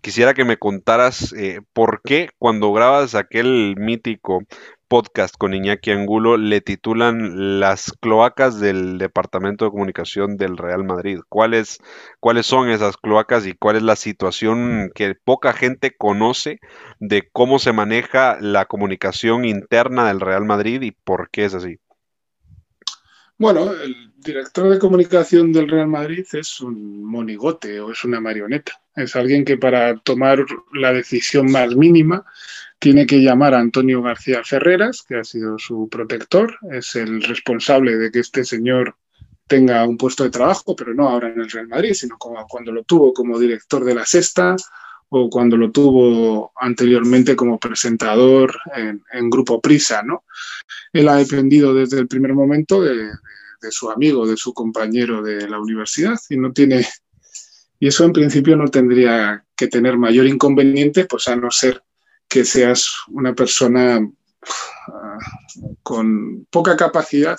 quisiera 0.02 0.34
que 0.34 0.44
me 0.44 0.56
contaras 0.56 1.34
por 1.72 2.00
qué 2.04 2.30
cuando 2.38 2.72
grabas 2.72 3.16
aquel 3.16 3.74
mítico 3.76 4.44
podcast 4.88 5.36
con 5.36 5.52
Iñaki 5.54 5.90
Angulo 5.90 6.36
le 6.38 6.60
titulan 6.62 7.60
Las 7.60 7.92
cloacas 8.00 8.58
del 8.58 8.98
Departamento 8.98 9.64
de 9.66 9.70
Comunicación 9.70 10.36
del 10.36 10.56
Real 10.56 10.84
Madrid. 10.84 11.20
¿Cuáles, 11.28 11.78
¿Cuáles 12.20 12.46
son 12.46 12.70
esas 12.70 12.96
cloacas 12.96 13.46
y 13.46 13.54
cuál 13.54 13.76
es 13.76 13.82
la 13.82 13.96
situación 13.96 14.90
que 14.94 15.14
poca 15.14 15.52
gente 15.52 15.94
conoce 15.96 16.58
de 16.98 17.28
cómo 17.30 17.58
se 17.58 17.72
maneja 17.72 18.38
la 18.40 18.64
comunicación 18.64 19.44
interna 19.44 20.08
del 20.08 20.20
Real 20.20 20.44
Madrid 20.44 20.80
y 20.82 20.92
por 20.92 21.30
qué 21.30 21.44
es 21.44 21.54
así? 21.54 21.78
Bueno, 23.38 23.72
el 23.72 24.12
director 24.16 24.68
de 24.68 24.80
comunicación 24.80 25.52
del 25.52 25.68
Real 25.68 25.86
Madrid 25.86 26.26
es 26.32 26.60
un 26.60 27.04
monigote 27.04 27.78
o 27.78 27.92
es 27.92 28.02
una 28.02 28.20
marioneta. 28.20 28.72
Es 28.96 29.14
alguien 29.14 29.44
que 29.44 29.56
para 29.56 29.96
tomar 29.98 30.44
la 30.72 30.92
decisión 30.92 31.52
más 31.52 31.76
mínima 31.76 32.24
tiene 32.80 33.06
que 33.06 33.22
llamar 33.22 33.54
a 33.54 33.60
Antonio 33.60 34.02
García 34.02 34.42
Ferreras, 34.42 35.04
que 35.06 35.18
ha 35.18 35.24
sido 35.24 35.56
su 35.56 35.88
protector, 35.88 36.58
es 36.72 36.96
el 36.96 37.22
responsable 37.22 37.96
de 37.96 38.10
que 38.10 38.18
este 38.18 38.44
señor 38.44 38.96
tenga 39.46 39.86
un 39.86 39.96
puesto 39.96 40.24
de 40.24 40.30
trabajo, 40.30 40.74
pero 40.74 40.92
no 40.92 41.08
ahora 41.08 41.28
en 41.28 41.40
el 41.40 41.48
Real 41.48 41.68
Madrid, 41.68 41.94
sino 41.94 42.18
como 42.18 42.44
cuando 42.48 42.72
lo 42.72 42.82
tuvo 42.82 43.12
como 43.12 43.38
director 43.38 43.84
de 43.84 43.94
la 43.94 44.04
Sexta 44.04 44.56
o 45.10 45.30
cuando 45.30 45.56
lo 45.56 45.70
tuvo 45.70 46.52
anteriormente 46.56 47.34
como 47.34 47.58
presentador 47.58 48.54
en, 48.76 49.30
Grupo 49.30 49.60
Prisa, 49.60 50.02
¿no? 50.02 50.24
Él 50.92 51.08
ha 51.08 51.16
dependido 51.16 51.74
desde 51.74 51.98
el 51.98 52.08
primer 52.08 52.34
momento 52.34 52.82
de, 52.82 52.96
de, 52.96 53.70
su 53.70 53.90
amigo, 53.90 54.26
de 54.26 54.36
su 54.36 54.52
compañero 54.52 55.22
de 55.22 55.48
la 55.48 55.60
universidad 55.60 56.18
y 56.28 56.36
no 56.36 56.52
tiene 56.52 56.86
y 57.80 57.86
eso 57.86 58.04
en 58.04 58.12
principio 58.12 58.56
no 58.56 58.68
tendría 58.68 59.44
que 59.56 59.68
tener 59.68 59.96
mayor 59.96 60.26
inconveniente, 60.26 61.04
pues 61.04 61.28
a 61.28 61.36
no 61.36 61.50
ser 61.50 61.82
que 62.28 62.44
seas 62.44 62.88
una 63.08 63.34
persona 63.34 64.00
ah, 64.88 65.18
con 65.82 66.46
poca 66.50 66.76
capacidad 66.76 67.38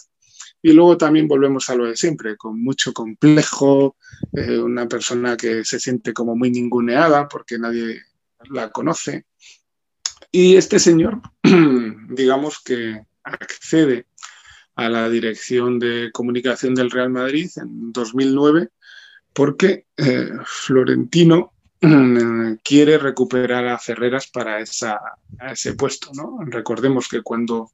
y 0.62 0.74
luego 0.74 0.98
también 0.98 1.28
volvemos 1.28 1.70
a 1.70 1.75
lo 1.75 1.86
de 1.86 1.96
siempre, 1.96 2.36
con 2.36 2.62
mucho 2.62 2.94
complejo, 2.94 3.96
eh, 4.34 4.58
una 4.60 4.88
persona 4.88 5.38
que 5.38 5.63
se 5.63 5.80
siente 5.80 6.13
como 6.13 6.36
muy 6.36 6.51
ninguneada 6.51 7.28
porque 7.28 7.58
nadie 7.58 8.01
la 8.50 8.70
conoce. 8.72 9.25
Y 10.32 10.58
este 10.58 10.80
señor, 10.80 11.22
digamos 12.10 12.60
que 12.60 13.01
accede 13.24 14.06
a 14.75 14.89
la 14.89 15.10
dirección 15.10 15.80
de 15.80 16.10
comunicación 16.13 16.75
del 16.75 16.92
Real 16.92 17.10
Madrid 17.10 17.50
en 17.58 17.92
2009 17.92 18.70
porque 19.34 19.86
eh, 19.98 20.32
Florentino 20.46 21.54
quiere 22.63 22.98
recuperar 22.98 23.68
a 23.68 23.80
Ferreras 23.80 24.28
para 24.28 24.60
ese 24.60 25.74
puesto. 25.78 26.12
¿no? 26.13 26.39
Recordemos 26.46 27.08
que 27.08 27.22
cuando 27.22 27.72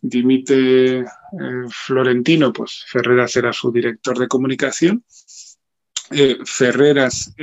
dimite 0.00 1.04
Florentino, 1.70 2.52
pues 2.52 2.84
Ferreras 2.86 3.36
era 3.36 3.52
su 3.52 3.72
director 3.72 4.18
de 4.18 4.28
comunicación. 4.28 5.04
Ferreras, 6.44 7.34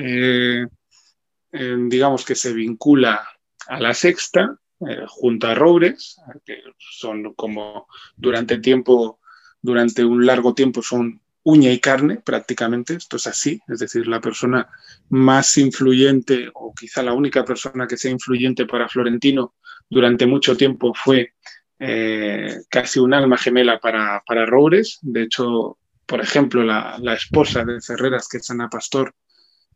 digamos 1.51 2.25
que 2.25 2.35
se 2.35 2.53
vincula 2.53 3.27
a 3.67 3.79
la 3.79 3.93
sexta, 3.93 4.59
junto 5.07 5.47
a 5.47 5.55
Roures, 5.55 6.17
que 6.45 6.61
son 6.77 7.33
como 7.33 7.87
durante 8.15 8.57
tiempo, 8.57 9.19
durante 9.61 10.03
un 10.03 10.25
largo 10.25 10.53
tiempo 10.53 10.81
son 10.81 11.21
uña 11.47 11.71
y 11.71 11.79
carne 11.79 12.17
prácticamente, 12.17 12.95
esto 12.95 13.17
es 13.17 13.27
así, 13.27 13.61
es 13.67 13.77
decir, 13.79 14.07
la 14.07 14.19
persona 14.19 14.67
más 15.09 15.57
influyente 15.57 16.49
o 16.53 16.73
quizá 16.73 17.03
la 17.03 17.13
única 17.13 17.45
persona 17.45 17.85
que 17.87 17.97
sea 17.97 18.09
influyente 18.09 18.65
para 18.65 18.89
Florentino 18.89 19.53
durante 19.87 20.25
mucho 20.25 20.57
tiempo 20.57 20.91
fue 20.95 21.35
eh, 21.79 22.61
casi 22.69 22.99
un 22.99 23.13
alma 23.13 23.37
gemela 23.37 23.79
para, 23.79 24.23
para 24.25 24.45
Roures. 24.45 24.99
De 25.01 25.23
hecho, 25.23 25.77
por 26.05 26.21
ejemplo, 26.21 26.63
la, 26.63 27.13
esposa 27.13 27.63
de 27.65 27.81
Ferreras, 27.81 28.27
que 28.27 28.37
es 28.37 28.49
Ana 28.49 28.69
Pastor, 28.69 29.13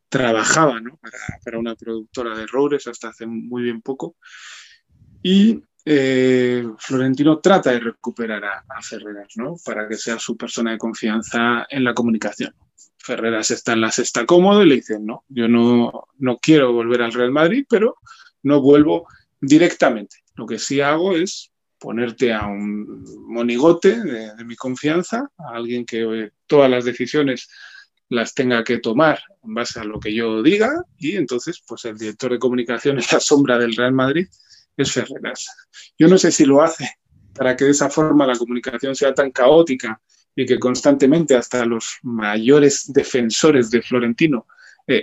trabajaba 0.08 0.80
para, 1.02 1.18
para, 1.44 1.60
una 1.60 1.76
productora 1.76 2.36
de 2.36 2.48
Roures 2.48 2.88
hasta 2.88 3.10
hace 3.10 3.26
muy 3.26 3.64
bien 3.64 3.82
poco. 3.82 4.16
Y 5.22 5.62
eh, 5.86 6.68
Florentino 6.78 7.40
trata 7.40 7.72
de 7.72 7.80
recuperar 7.80 8.44
a, 8.46 8.82
Ferreras, 8.82 9.34
¿no? 9.36 9.56
Para 9.66 9.88
que 9.88 9.96
sea 9.96 10.20
su 10.20 10.38
persona 10.38 10.72
de 10.72 10.78
confianza 10.78 11.66
en 11.70 11.84
la 11.84 11.94
comunicación. 11.94 12.54
Ferreras 12.98 13.52
está 13.52 13.74
en 13.74 13.82
la 13.82 13.92
sexta 13.92 14.26
cómodo 14.26 14.62
y 14.62 14.70
le 14.70 14.76
dicen, 14.76 15.06
no, 15.06 15.24
yo 15.30 15.48
no, 15.48 16.08
no 16.18 16.38
quiero 16.38 16.74
volver 16.74 17.02
al 17.02 17.14
Real 17.14 17.32
Madrid, 17.32 17.66
pero 17.70 17.96
no 18.44 18.62
vuelvo 18.62 19.08
directamente. 19.42 20.18
Lo 20.36 20.46
que 20.46 20.60
sí 20.60 20.82
hago 20.82 21.16
es 21.16 21.49
ponerte 21.80 22.34
a 22.34 22.46
un 22.46 23.04
monigote 23.28 24.00
de, 24.02 24.46
mi 24.46 24.56
confianza, 24.56 25.32
a 25.38 25.56
alguien 25.56 25.86
que 25.86 26.02
eh, 26.02 26.32
todas 26.46 26.70
las 26.70 26.86
decisiones 26.86 27.50
las 28.10 28.34
tenga 28.34 28.64
que 28.64 28.80
tomar 28.80 29.20
en 29.44 29.54
base 29.54 29.80
a 29.80 29.84
lo 29.84 30.00
que 30.00 30.14
yo 30.14 30.42
diga 30.42 30.72
y 30.98 31.16
entonces 31.16 31.64
pues 31.66 31.86
el 31.86 31.98
director 31.98 32.32
de 32.32 32.40
comunicación 32.40 32.98
en 32.98 33.06
la 33.12 33.20
sombra 33.20 33.58
del 33.58 33.76
Real 33.76 33.94
Madrid 33.94 34.28
es 34.76 34.92
Ferreras. 34.92 35.48
Yo 35.98 36.08
no 36.08 36.18
sé 36.18 36.32
si 36.32 36.46
lo 36.46 36.62
hace 36.62 36.90
para 37.34 37.56
que 37.56 37.66
de 37.66 37.72
esa 37.72 37.90
forma 37.90 38.26
la 38.26 38.38
comunicación 38.38 38.96
sea 38.96 39.14
tan 39.14 39.32
caótica 39.32 40.02
y 40.36 40.46
que 40.46 40.60
constantemente 40.60 41.36
hasta 41.36 41.66
los 41.66 41.98
mayores 42.02 42.92
defensores 42.92 43.70
de 43.70 43.82
Florentino 43.82 44.48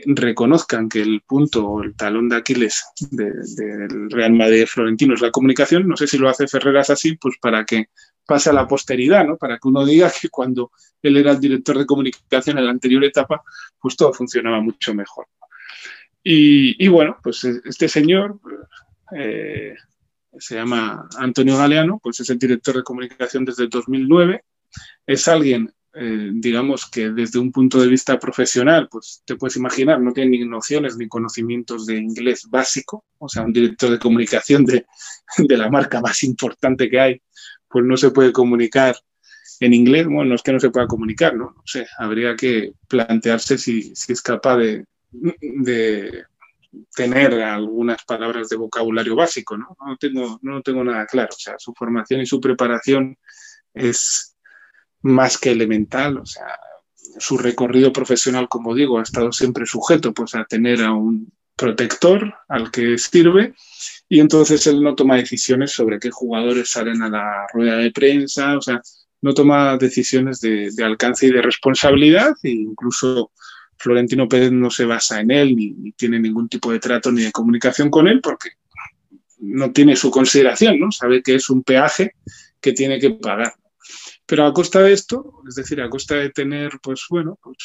reconozcan 0.06 0.88
que 0.88 1.00
el 1.00 1.22
punto 1.22 1.66
o 1.66 1.82
el 1.82 1.94
talón 1.94 2.28
de 2.28 2.36
Aquiles 2.36 2.84
del 3.10 4.10
Real 4.10 4.32
Madrid 4.32 4.60
de 4.60 4.66
Florentino 4.66 5.14
es 5.14 5.20
la 5.20 5.30
comunicación. 5.30 5.86
No 5.86 5.96
sé 5.96 6.06
si 6.06 6.18
lo 6.18 6.28
hace 6.28 6.48
Ferreras 6.48 6.90
así, 6.90 7.16
pues 7.16 7.36
para 7.40 7.64
que 7.64 7.90
pase 8.26 8.50
a 8.50 8.52
la 8.52 8.66
posteridad, 8.66 9.24
¿no? 9.24 9.36
Para 9.36 9.58
que 9.58 9.68
uno 9.68 9.84
diga 9.84 10.10
que 10.10 10.28
cuando 10.28 10.72
él 11.02 11.16
era 11.16 11.32
el 11.32 11.40
director 11.40 11.78
de 11.78 11.86
comunicación 11.86 12.58
en 12.58 12.64
la 12.64 12.72
anterior 12.72 13.04
etapa, 13.04 13.42
pues 13.80 13.96
todo 13.96 14.12
funcionaba 14.12 14.60
mucho 14.60 14.92
mejor. 14.92 15.28
Y, 16.22 16.84
y 16.84 16.88
bueno, 16.88 17.18
pues 17.22 17.44
este 17.44 17.88
señor 17.88 18.40
eh, 19.16 19.74
se 20.38 20.56
llama 20.56 21.08
Antonio 21.16 21.56
Galeano, 21.56 22.00
pues 22.02 22.20
es 22.20 22.30
el 22.30 22.38
director 22.38 22.76
de 22.76 22.82
comunicación 22.82 23.44
desde 23.44 23.68
2009. 23.68 24.44
Es 25.06 25.28
alguien, 25.28 25.72
eh, 25.98 26.30
digamos 26.34 26.90
que 26.90 27.08
desde 27.10 27.38
un 27.38 27.50
punto 27.50 27.80
de 27.80 27.88
vista 27.88 28.18
profesional, 28.18 28.86
pues 28.90 29.22
te 29.24 29.36
puedes 29.36 29.56
imaginar, 29.56 30.00
no 30.00 30.12
tiene 30.12 30.32
ni 30.32 30.44
nociones 30.44 30.96
ni 30.98 31.08
conocimientos 31.08 31.86
de 31.86 31.96
inglés 31.96 32.46
básico, 32.50 33.06
o 33.18 33.28
sea, 33.28 33.42
un 33.42 33.52
director 33.52 33.90
de 33.90 33.98
comunicación 33.98 34.66
de, 34.66 34.84
de 35.38 35.56
la 35.56 35.70
marca 35.70 36.00
más 36.02 36.22
importante 36.22 36.90
que 36.90 37.00
hay, 37.00 37.22
pues 37.68 37.84
no 37.84 37.96
se 37.96 38.10
puede 38.10 38.30
comunicar 38.32 38.94
en 39.60 39.72
inglés, 39.72 40.06
bueno, 40.06 40.26
no 40.26 40.34
es 40.34 40.42
que 40.42 40.52
no 40.52 40.60
se 40.60 40.70
pueda 40.70 40.86
comunicar, 40.86 41.34
¿no? 41.34 41.54
Sé, 41.64 41.86
habría 41.98 42.36
que 42.36 42.72
plantearse 42.86 43.56
si, 43.56 43.94
si 43.94 44.12
es 44.12 44.20
capaz 44.20 44.58
de, 44.58 44.84
de 45.10 46.24
tener 46.94 47.40
algunas 47.42 48.04
palabras 48.04 48.50
de 48.50 48.56
vocabulario 48.56 49.16
básico, 49.16 49.56
¿no? 49.56 49.76
No 49.80 49.96
tengo, 49.96 50.38
no 50.42 50.60
tengo 50.60 50.84
nada 50.84 51.06
claro. 51.06 51.30
O 51.34 51.38
sea, 51.38 51.54
su 51.58 51.72
formación 51.72 52.20
y 52.20 52.26
su 52.26 52.38
preparación 52.38 53.16
es 53.72 54.35
más 55.02 55.38
que 55.38 55.50
elemental. 55.50 56.18
O 56.18 56.26
sea, 56.26 56.46
su 57.18 57.38
recorrido 57.38 57.92
profesional, 57.92 58.48
como 58.48 58.74
digo, 58.74 58.98
ha 58.98 59.02
estado 59.02 59.32
siempre 59.32 59.66
sujeto 59.66 60.12
pues, 60.12 60.34
a 60.34 60.44
tener 60.44 60.82
a 60.82 60.92
un 60.92 61.32
protector 61.56 62.34
al 62.48 62.70
que 62.70 62.98
sirve 62.98 63.54
y 64.08 64.20
entonces 64.20 64.66
él 64.66 64.82
no 64.82 64.94
toma 64.94 65.16
decisiones 65.16 65.72
sobre 65.72 65.98
qué 65.98 66.10
jugadores 66.10 66.70
salen 66.70 67.02
a 67.02 67.08
la 67.08 67.46
rueda 67.52 67.78
de 67.78 67.90
prensa, 67.90 68.56
o 68.56 68.60
sea, 68.60 68.80
no 69.22 69.34
toma 69.34 69.76
decisiones 69.78 70.40
de, 70.40 70.70
alcance 70.84 71.26
y 71.26 71.32
de 71.32 71.42
responsabilidad 71.42 72.34
e 72.42 72.50
incluso 72.50 73.32
Florentino 73.78 74.28
Pérez 74.28 74.52
no 74.52 74.70
se 74.70 74.84
basa 74.84 75.20
en 75.20 75.30
él 75.30 75.56
ni, 75.56 75.92
tiene 75.92 76.20
ningún 76.20 76.48
tipo 76.48 76.70
de 76.70 76.78
trato 76.78 77.10
ni 77.10 77.22
de 77.22 77.32
comunicación 77.32 77.90
con 77.90 78.06
él 78.06 78.20
porque 78.20 78.50
no 79.38 79.72
tiene 79.72 79.96
su 79.96 80.10
consideración, 80.10 80.78
¿no? 80.78 80.92
Sabe 80.92 81.22
que 81.22 81.34
es 81.34 81.50
un 81.50 81.62
peaje 81.62 82.12
que 82.60 82.72
tiene 82.72 82.98
que 82.98 83.10
pagar. 83.10 83.54
Pero 84.26 84.45
a 84.45 84.52
costa 84.52 84.83
de 84.83 84.92
esto, 84.92 85.42
es 85.49 85.54
decir, 85.54 85.80
a 85.80 85.88
costa 85.88 86.16
de 86.16 86.30
tener, 86.30 86.73
pues 86.83 87.04
bueno, 87.09 87.38
pues 87.40 87.56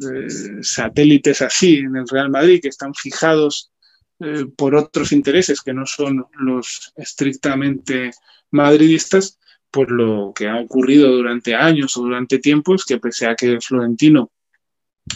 eh, 0.00 0.62
satélites 0.62 1.42
así 1.42 1.78
en 1.78 1.96
el 1.96 2.08
Real 2.08 2.30
Madrid 2.30 2.60
que 2.62 2.68
están 2.68 2.94
fijados 2.94 3.72
eh, 4.20 4.46
por 4.56 4.74
otros 4.76 5.12
intereses 5.12 5.60
que 5.60 5.74
no 5.74 5.86
son 5.86 6.26
los 6.38 6.92
estrictamente 6.96 8.12
madridistas, 8.50 9.38
pues 9.70 9.88
lo 9.90 10.32
que 10.34 10.48
ha 10.48 10.60
ocurrido 10.60 11.10
durante 11.10 11.54
años 11.54 11.96
o 11.96 12.02
durante 12.02 12.38
tiempos, 12.38 12.84
que 12.84 12.98
pese 12.98 13.26
a 13.26 13.34
que 13.34 13.60
Florentino 13.60 14.30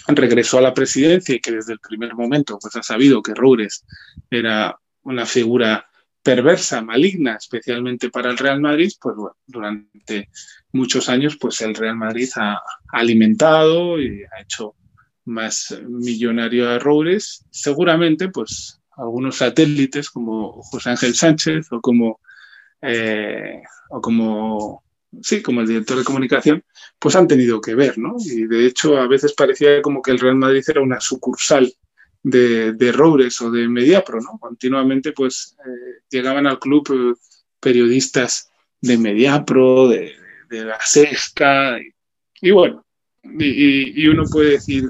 regresó 0.09 0.59
a 0.59 0.63
la 0.63 0.75
presidencia 0.75 1.35
y 1.35 1.41
que 1.41 1.53
desde 1.53 1.75
el 1.75 1.79
primer 1.79 2.15
momento 2.15 2.59
pues, 2.61 2.75
ha 2.77 2.83
sabido 2.83 3.23
que 3.23 3.35
Roures 3.35 3.85
era 4.31 4.79
una 5.03 5.27
figura 5.27 5.87
perversa, 6.23 6.83
maligna, 6.83 7.37
especialmente 7.37 8.11
para 8.11 8.31
el 8.31 8.39
Real 8.39 8.61
Madrid, 8.61 8.93
pues 9.01 9.17
bueno, 9.17 9.37
durante 9.47 10.29
muchos 10.73 11.09
años 11.09 11.37
pues 11.37 11.61
el 11.61 11.75
Real 11.75 11.97
Madrid 11.97 12.29
ha 12.37 12.61
alimentado 12.93 14.01
y 14.01 14.25
ha 14.25 14.43
hecho 14.43 14.75
más 15.25 15.79
millonario 15.89 16.69
a 16.69 16.79
Roures. 16.79 17.45
Seguramente 17.51 18.29
pues 18.29 18.81
algunos 18.97 19.37
satélites 19.37 20.11
como 20.11 20.63
José 20.63 20.91
Ángel 20.91 21.15
Sánchez 21.15 21.73
o 21.73 21.81
como, 21.81 22.21
eh, 22.81 23.63
o 23.91 24.01
como 24.01 24.83
sí, 25.21 25.43
como 25.43 25.61
el 25.61 25.67
director 25.67 25.99
de 25.99 26.05
comunicación, 26.05 26.65
pues 26.99 27.17
han 27.17 27.29
tenido 27.29 27.61
que 27.61 27.75
ver, 27.75 27.99
¿no? 27.99 28.17
Y 28.19 28.47
de 28.47 28.67
hecho 28.67 28.97
a 28.97 29.07
veces 29.07 29.35
parecía 29.35 29.83
como 29.83 30.01
que 30.01 30.11
el 30.11 30.19
Real 30.19 30.37
Madrid 30.37 30.65
era 30.67 30.81
una 30.81 31.01
sucursal 31.01 31.73
de, 32.23 32.73
de 32.73 32.91
o 32.91 33.51
de 33.51 33.69
Mediapro, 33.69 34.21
¿no? 34.21 34.39
Continuamente 34.39 35.13
pues 35.13 35.57
eh, 35.67 36.03
llegaban 36.09 36.47
al 36.47 36.59
club 36.59 36.89
eh, 36.93 37.21
periodistas 37.61 38.51
de 38.81 38.97
Mediapro, 38.97 39.89
de, 39.89 40.15
de 40.53 40.67
La 40.67 40.79
Sexta, 40.81 41.79
y, 42.41 42.51
bueno, 42.51 42.85
y, 43.23 44.07
uno 44.07 44.25
puede 44.31 44.53
decir, 44.53 44.85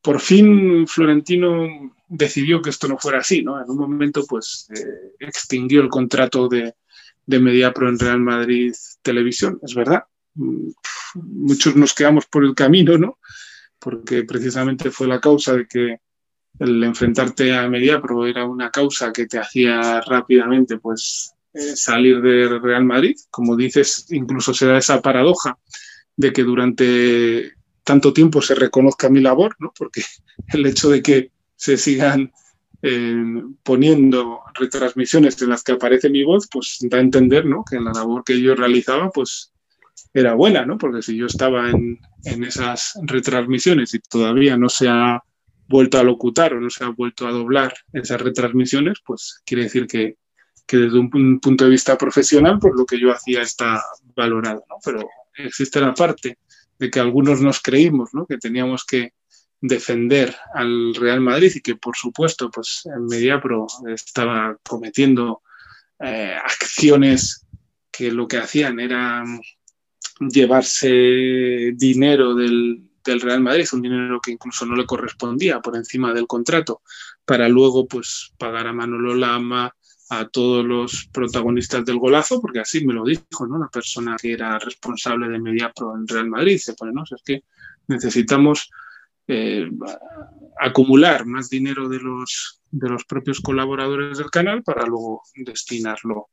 por 0.00 0.18
fin 0.20 0.86
Florentino 0.88 1.92
decidió 2.08 2.62
que 2.62 2.70
esto 2.70 2.88
no 2.88 2.98
fuera 2.98 3.18
así, 3.18 3.42
¿no? 3.42 3.62
En 3.62 3.68
un 3.70 3.78
momento 3.78 4.24
pues 4.26 4.68
eh, 4.74 5.14
extinguió 5.20 5.82
el 5.82 5.88
contrato 5.88 6.48
de, 6.48 6.74
de 7.26 7.38
Mediapro 7.38 7.88
en 7.88 7.98
Real 7.98 8.20
Madrid 8.20 8.72
Televisión, 9.02 9.58
es 9.62 9.74
verdad. 9.74 10.04
Muchos 11.14 11.76
nos 11.76 11.94
quedamos 11.94 12.26
por 12.26 12.44
el 12.44 12.54
camino, 12.54 12.96
¿no? 12.96 13.18
Porque 13.78 14.24
precisamente 14.24 14.90
fue 14.90 15.06
la 15.06 15.20
causa 15.20 15.54
de 15.54 15.66
que 15.66 15.98
el 16.58 16.82
enfrentarte 16.84 17.54
a 17.54 17.68
Mediapro 17.68 18.26
era 18.26 18.46
una 18.46 18.70
causa 18.70 19.12
que 19.12 19.26
te 19.26 19.38
hacía 19.38 20.00
rápidamente 20.00 20.78
pues 20.78 21.34
eh, 21.54 21.76
salir 21.76 22.20
de 22.20 22.58
Real 22.58 22.84
Madrid. 22.84 23.16
Como 23.30 23.56
dices, 23.56 24.06
incluso 24.10 24.54
se 24.54 24.66
da 24.66 24.78
esa 24.78 25.00
paradoja 25.00 25.58
de 26.16 26.32
que 26.32 26.42
durante 26.42 27.52
tanto 27.84 28.12
tiempo 28.12 28.42
se 28.42 28.54
reconozca 28.54 29.08
mi 29.08 29.20
labor, 29.20 29.56
¿no? 29.58 29.72
Porque 29.76 30.02
el 30.52 30.66
hecho 30.66 30.90
de 30.90 31.02
que 31.02 31.30
se 31.56 31.76
sigan 31.76 32.32
poniendo 33.62 34.40
retransmisiones 34.54 35.40
en 35.40 35.50
las 35.50 35.62
que 35.62 35.72
aparece 35.72 36.10
mi 36.10 36.24
voz, 36.24 36.48
pues 36.50 36.78
da 36.80 36.98
a 36.98 37.00
entender 37.00 37.46
¿no? 37.46 37.64
que 37.68 37.78
la 37.78 37.92
labor 37.92 38.24
que 38.24 38.40
yo 38.40 38.56
realizaba 38.56 39.08
pues 39.10 39.52
era 40.12 40.34
buena, 40.34 40.66
¿no? 40.66 40.78
porque 40.78 41.00
si 41.00 41.16
yo 41.16 41.26
estaba 41.26 41.70
en, 41.70 42.00
en 42.24 42.44
esas 42.44 42.94
retransmisiones 43.02 43.94
y 43.94 44.00
todavía 44.00 44.56
no 44.56 44.68
se 44.68 44.88
ha 44.88 45.22
vuelto 45.68 45.98
a 45.98 46.02
locutar 46.02 46.54
o 46.54 46.60
no 46.60 46.70
se 46.70 46.84
ha 46.84 46.88
vuelto 46.88 47.26
a 47.26 47.30
doblar 47.30 47.72
esas 47.92 48.20
retransmisiones, 48.20 48.98
pues 49.06 49.40
quiere 49.46 49.64
decir 49.64 49.86
que, 49.86 50.16
que 50.66 50.76
desde 50.76 50.98
un, 50.98 51.40
punto 51.40 51.64
de 51.64 51.70
vista 51.70 51.98
profesional, 51.98 52.58
pues 52.60 52.74
lo 52.76 52.86
que 52.86 52.98
yo 52.98 53.12
hacía 53.12 53.42
está 53.42 53.82
valorado, 54.14 54.64
¿no? 54.68 54.76
Pero 54.84 55.08
existe 55.36 55.80
la 55.80 55.94
parte 55.94 56.38
de 56.78 56.90
que 56.90 57.00
algunos 57.00 57.40
nos 57.40 57.60
creímos, 57.60 58.10
¿no? 58.12 58.26
Que 58.26 58.38
teníamos 58.38 58.84
que 58.84 59.12
defender 59.60 60.34
al 60.54 60.94
Real 60.94 61.20
Madrid 61.20 61.52
y 61.54 61.60
que 61.60 61.76
por 61.76 61.96
supuesto 61.96 62.50
pues 62.50 62.82
en 62.84 63.06
Mediapro 63.06 63.66
estaba 63.94 64.56
cometiendo 64.68 65.42
eh, 66.00 66.34
acciones 66.42 67.46
que 67.92 68.10
lo 68.10 68.26
que 68.26 68.38
hacían 68.38 68.80
era 68.80 69.22
llevarse 70.18 70.88
dinero 71.74 72.34
del, 72.34 72.82
del 73.04 73.20
Real 73.20 73.40
Madrid, 73.40 73.66
un 73.72 73.82
dinero 73.82 74.20
que 74.20 74.32
incluso 74.32 74.66
no 74.66 74.74
le 74.74 74.86
correspondía 74.86 75.60
por 75.60 75.76
encima 75.76 76.12
del 76.12 76.26
contrato, 76.26 76.82
para 77.24 77.48
luego 77.48 77.86
pues 77.86 78.32
pagar 78.38 78.66
a 78.66 78.72
Manolo 78.72 79.14
Lama, 79.14 79.74
a 80.12 80.28
todos 80.28 80.62
los 80.62 81.08
protagonistas 81.10 81.86
del 81.86 81.98
golazo, 81.98 82.38
porque 82.38 82.60
así 82.60 82.84
me 82.86 82.92
lo 82.92 83.02
dijo, 83.02 83.46
¿no? 83.46 83.58
La 83.58 83.68
persona 83.68 84.16
que 84.20 84.32
era 84.32 84.58
responsable 84.58 85.26
de 85.26 85.38
Mediapro 85.38 85.96
en 85.96 86.06
Real 86.06 86.28
Madrid, 86.28 86.58
se 86.58 86.74
pone, 86.74 86.92
¿no? 86.92 87.02
es 87.04 87.22
que 87.24 87.44
necesitamos 87.88 88.70
eh, 89.26 89.70
acumular 90.60 91.24
más 91.24 91.48
dinero 91.48 91.88
de 91.88 91.98
los, 91.98 92.60
de 92.70 92.90
los 92.90 93.04
propios 93.04 93.40
colaboradores 93.40 94.18
del 94.18 94.30
canal 94.30 94.62
para 94.62 94.84
luego 94.84 95.22
destinarlo 95.34 96.28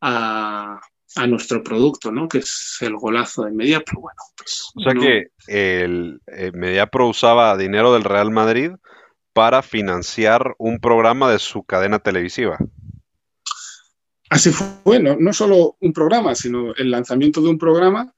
a, 0.00 0.80
a 1.16 1.26
nuestro 1.26 1.60
producto, 1.64 2.12
¿no? 2.12 2.28
Que 2.28 2.38
es 2.38 2.76
el 2.82 2.94
golazo 2.96 3.46
de 3.46 3.50
Mediapro. 3.50 4.00
Bueno, 4.00 4.20
pues, 4.36 4.70
o 4.76 4.80
sea 4.80 4.94
que 4.94 5.28
el, 5.48 6.20
eh, 6.28 6.52
Mediapro 6.54 7.08
usaba 7.08 7.56
dinero 7.56 7.92
del 7.92 8.04
Real 8.04 8.30
Madrid 8.30 8.70
para 9.32 9.62
financiar 9.62 10.54
un 10.58 10.78
programa 10.78 11.32
de 11.32 11.40
su 11.40 11.64
cadena 11.64 11.98
televisiva. 11.98 12.58
Así 14.34 14.50
fue, 14.50 14.66
bueno, 14.84 15.16
no 15.16 15.32
solo 15.32 15.76
un 15.80 15.92
programa, 15.92 16.34
sino 16.34 16.74
el 16.74 16.90
lanzamiento 16.90 17.40
de 17.40 17.50
un 17.50 17.56
programa 17.56 18.12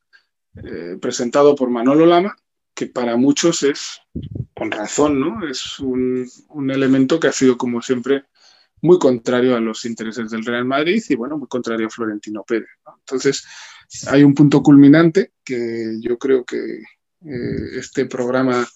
eh, 0.65 0.97
presentado 0.99 1.55
por 1.55 1.69
Manolo 1.69 2.07
Lama, 2.07 2.35
que 2.75 2.87
para 2.87 3.19
muchos 3.19 3.63
es, 3.63 4.01
con 4.55 4.71
razón, 4.71 5.21
¿no? 5.21 5.47
Es 5.47 5.79
un, 5.79 6.27
un 6.49 6.71
elemento 6.71 7.21
que 7.21 7.29
ha 7.29 7.33
sido, 7.33 7.59
como 7.59 7.83
siempre, 7.83 8.25
muy 8.81 8.99
contrario 8.99 9.57
a 9.57 9.61
los 9.61 9.85
intereses 9.85 10.31
del 10.31 10.47
Real 10.47 10.65
Madrid 10.65 11.03
y, 11.07 11.15
bueno, 11.17 11.37
muy 11.37 11.49
contrario 11.49 11.89
a 11.89 11.91
Florentino 11.91 12.45
Pérez. 12.45 12.71
Entonces, 13.01 13.47
hay 14.07 14.25
un 14.25 14.33
punto 14.33 14.63
culminante 14.63 15.33
que 15.45 15.99
yo 16.01 16.17
creo 16.17 16.47
que 16.47 16.79
eh, 17.27 17.79
este 17.79 18.07
programa 18.07 18.67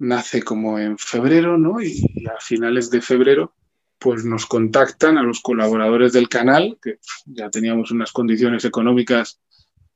nace 0.00 0.42
como 0.42 0.80
en 0.80 0.98
febrero, 0.98 1.58
¿no? 1.58 1.80
Y, 1.80 2.26
a 2.26 2.40
finales 2.40 2.90
de 2.90 3.00
febrero, 3.00 3.54
pues 3.98 4.24
nos 4.24 4.46
contactan 4.46 5.18
a 5.18 5.22
los 5.22 5.40
colaboradores 5.40 6.12
del 6.12 6.28
canal, 6.28 6.78
que 6.82 6.98
ya 7.26 7.50
teníamos 7.50 7.90
unas 7.90 8.12
condiciones 8.12 8.64
económicas 8.64 9.40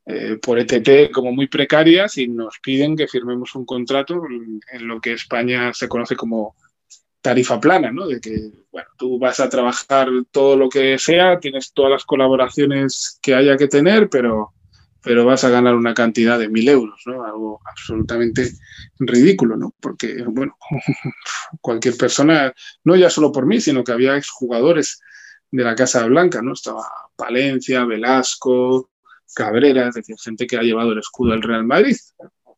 eh, 0.07 0.39
por 0.41 0.59
ETT 0.59 1.13
como 1.13 1.33
muy 1.33 1.47
precarias 1.47 2.17
y 2.19 2.27
nos 2.27 2.59
piden 2.61 2.97
que 2.97 3.07
firmemos 3.07 3.55
un 3.55 3.65
contrato 3.65 4.23
en 4.73 4.89
lo 4.89 5.01
que 5.01 5.13
España 5.13 5.73
se 5.75 5.89
conoce 5.89 6.17
como 6.17 6.57
tarifa 7.21 7.61
plana, 7.61 7.93
¿no? 7.93 8.07
De 8.07 8.21
que, 8.21 8.51
bueno, 8.73 8.89
tú 8.97 9.19
vas 9.19 9.41
a 9.41 9.49
trabajar 9.49 10.09
todo 10.31 10.57
lo 10.57 10.69
que 10.69 10.99
sea, 10.99 11.39
tienes 11.39 11.73
todas 11.73 11.93
las 11.93 12.05
colaboraciones 12.05 13.19
que 13.21 13.35
haya 13.35 13.57
que 13.57 13.69
tener, 13.69 14.09
pero, 14.09 14.55
pero 15.03 15.25
vas 15.25 15.45
a 15.45 15.51
ganar 15.51 15.75
una 15.75 15.95
cantidad 15.95 16.39
de 16.39 16.49
mil 16.49 16.69
euros, 16.69 17.01
¿no? 17.07 17.25
Algo 17.25 17.61
absolutamente 17.65 18.51
ridículo, 18.99 19.57
¿no? 19.57 19.75
Porque, 19.81 20.23
bueno, 20.27 20.57
cualquier 21.61 21.97
persona, 21.97 22.53
no 22.85 22.97
ya 22.97 23.11
solo 23.11 23.33
por 23.33 23.47
mí, 23.47 23.61
sino 23.61 23.85
que 23.85 23.93
había 23.93 24.17
exjugadores 24.17 25.01
de 25.51 25.65
la 25.65 25.75
Casa 25.75 26.05
Blanca, 26.07 26.43
¿no? 26.43 26.53
Estaba 26.53 26.87
Palencia, 27.17 27.85
Velasco, 27.85 28.91
Cabrera, 29.35 29.89
es 29.89 29.95
decir, 29.95 30.17
gente 30.23 30.47
que 30.47 30.57
ha 30.57 30.63
llevado 30.63 30.93
el 30.93 30.99
escudo 30.99 31.33
al 31.33 31.43
Real 31.43 31.65
Madrid 31.65 31.97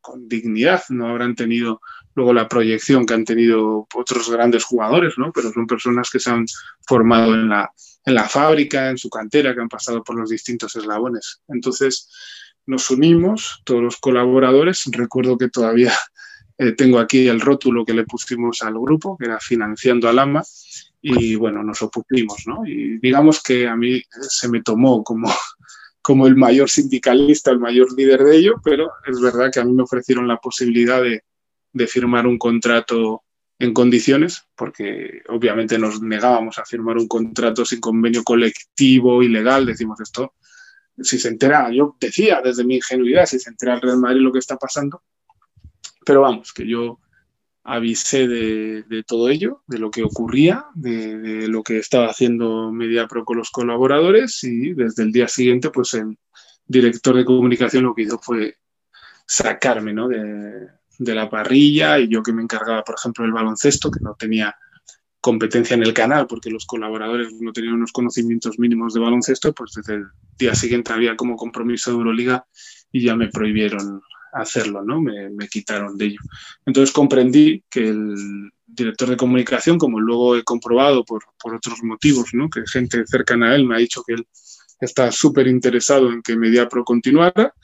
con 0.02 0.28
dignidad, 0.28 0.82
no 0.90 1.08
habrán 1.08 1.34
tenido 1.34 1.80
luego 2.14 2.34
la 2.34 2.48
proyección 2.48 3.06
que 3.06 3.14
han 3.14 3.24
tenido 3.24 3.86
otros 3.94 4.30
grandes 4.30 4.64
jugadores, 4.64 5.14
¿no? 5.16 5.32
Pero 5.32 5.50
son 5.50 5.66
personas 5.66 6.10
que 6.10 6.20
se 6.20 6.30
han 6.30 6.44
formado 6.86 7.34
en 7.34 7.48
la, 7.48 7.72
en 8.04 8.14
la 8.14 8.28
fábrica, 8.28 8.90
en 8.90 8.98
su 8.98 9.08
cantera, 9.08 9.54
que 9.54 9.62
han 9.62 9.68
pasado 9.68 10.04
por 10.04 10.18
los 10.18 10.28
distintos 10.28 10.76
eslabones. 10.76 11.40
Entonces, 11.48 12.10
nos 12.66 12.90
unimos, 12.90 13.62
todos 13.64 13.82
los 13.82 13.96
colaboradores. 13.96 14.84
Recuerdo 14.92 15.38
que 15.38 15.48
todavía 15.48 15.92
eh, 16.58 16.72
tengo 16.72 16.98
aquí 16.98 17.28
el 17.28 17.40
rótulo 17.40 17.84
que 17.84 17.94
le 17.94 18.04
pusimos 18.04 18.62
al 18.62 18.74
grupo, 18.74 19.16
que 19.16 19.26
era 19.26 19.40
Financiando 19.40 20.08
al 20.08 20.18
AMA, 20.18 20.42
y 21.00 21.34
bueno, 21.34 21.64
nos 21.64 21.82
opusimos, 21.82 22.44
¿no? 22.46 22.64
Y 22.64 22.98
digamos 22.98 23.42
que 23.42 23.66
a 23.66 23.74
mí 23.74 24.02
se 24.28 24.48
me 24.48 24.62
tomó 24.62 25.02
como, 25.02 25.32
como 26.02 26.26
el 26.26 26.36
mayor 26.36 26.68
sindicalista, 26.68 27.52
el 27.52 27.60
mayor 27.60 27.96
líder 27.96 28.24
de 28.24 28.36
ello, 28.36 28.54
pero 28.62 28.90
es 29.06 29.20
verdad 29.20 29.50
que 29.52 29.60
a 29.60 29.64
mí 29.64 29.72
me 29.72 29.84
ofrecieron 29.84 30.26
la 30.26 30.36
posibilidad 30.38 31.00
de, 31.00 31.22
de 31.72 31.86
firmar 31.86 32.26
un 32.26 32.38
contrato 32.38 33.22
en 33.58 33.72
condiciones, 33.72 34.42
porque 34.56 35.22
obviamente 35.28 35.78
nos 35.78 36.02
negábamos 36.02 36.58
a 36.58 36.64
firmar 36.64 36.96
un 36.96 37.06
contrato 37.06 37.64
sin 37.64 37.80
convenio 37.80 38.24
colectivo 38.24 39.22
ilegal, 39.22 39.64
decimos 39.64 40.00
esto, 40.00 40.34
si 40.98 41.18
se 41.18 41.28
entera, 41.28 41.70
yo 41.72 41.96
decía 42.00 42.40
desde 42.42 42.64
mi 42.64 42.76
ingenuidad, 42.76 43.26
si 43.26 43.38
se 43.38 43.50
entera 43.50 43.74
el 43.74 43.80
Real 43.80 43.98
Madrid 43.98 44.20
lo 44.20 44.32
que 44.32 44.40
está 44.40 44.56
pasando, 44.56 45.02
pero 46.04 46.22
vamos, 46.22 46.52
que 46.52 46.66
yo 46.66 46.98
avisé 47.64 48.26
de, 48.26 49.04
todo 49.06 49.28
ello, 49.28 49.62
de 49.66 49.78
lo 49.78 49.90
que 49.90 50.02
ocurría, 50.02 50.66
de, 50.74 51.46
lo 51.48 51.62
que 51.62 51.78
estaba 51.78 52.06
haciendo 52.06 52.72
Mediapro 52.72 53.24
con 53.24 53.38
los 53.38 53.50
colaboradores 53.50 54.42
y 54.44 54.72
desde 54.74 55.04
el 55.04 55.12
día 55.12 55.28
siguiente, 55.28 55.70
pues 55.70 55.94
el 55.94 56.18
director 56.66 57.16
de 57.16 57.24
comunicación 57.24 57.84
lo 57.84 57.94
que 57.94 58.02
hizo 58.02 58.18
fue 58.18 58.56
sacarme 59.26 59.92
¿no? 59.92 60.08
de, 60.08 60.68
de 60.98 61.14
la 61.14 61.30
parrilla 61.30 61.98
y 61.98 62.08
yo 62.08 62.22
que 62.22 62.32
me 62.32 62.42
encargaba, 62.42 62.82
por 62.82 62.96
ejemplo, 62.98 63.24
del 63.24 63.32
baloncesto, 63.32 63.90
que 63.90 64.00
no 64.00 64.14
tenía 64.14 64.54
competencia 65.20 65.74
en 65.74 65.84
el 65.84 65.94
canal 65.94 66.26
porque 66.26 66.50
los 66.50 66.66
colaboradores 66.66 67.32
no 67.40 67.52
tenían 67.52 67.74
unos 67.74 67.92
conocimientos 67.92 68.58
mínimos 68.58 68.92
de 68.92 69.00
baloncesto, 69.00 69.52
pues 69.52 69.72
desde 69.76 69.94
el 69.94 70.06
día 70.36 70.54
siguiente 70.54 70.92
había 70.92 71.16
como 71.16 71.36
compromiso 71.36 71.92
de 71.92 71.98
Euroliga 71.98 72.44
y 72.90 73.04
ya 73.04 73.14
me 73.14 73.28
prohibieron 73.28 74.02
hacerlo, 74.32 74.82
¿no? 74.84 75.00
Me, 75.00 75.48
quitaron 75.48 75.96
de 75.96 76.06
ello. 76.06 76.20
Entonces 76.66 76.92
comprendí 76.92 77.62
que 77.70 77.88
el 77.88 78.50
director 78.66 79.08
de 79.08 79.16
comunicación, 79.16 79.78
como 79.78 80.00
luego 80.00 80.36
he 80.36 80.44
comprobado 80.44 81.04
por, 81.04 81.22
por 81.40 81.54
otros 81.54 81.82
motivos, 81.82 82.30
¿no? 82.32 82.48
Que 82.48 82.62
gente 82.66 83.04
cercana 83.06 83.50
a 83.50 83.56
él 83.56 83.66
me 83.66 83.76
ha 83.76 83.78
dicho 83.78 84.02
que 84.06 84.14
él 84.14 84.26
está 84.80 85.12
súper 85.12 85.46
interesado 85.46 86.10
en 86.10 86.22
que 86.22 86.36
Mediapro 86.36 86.84
continuara. 86.84 87.54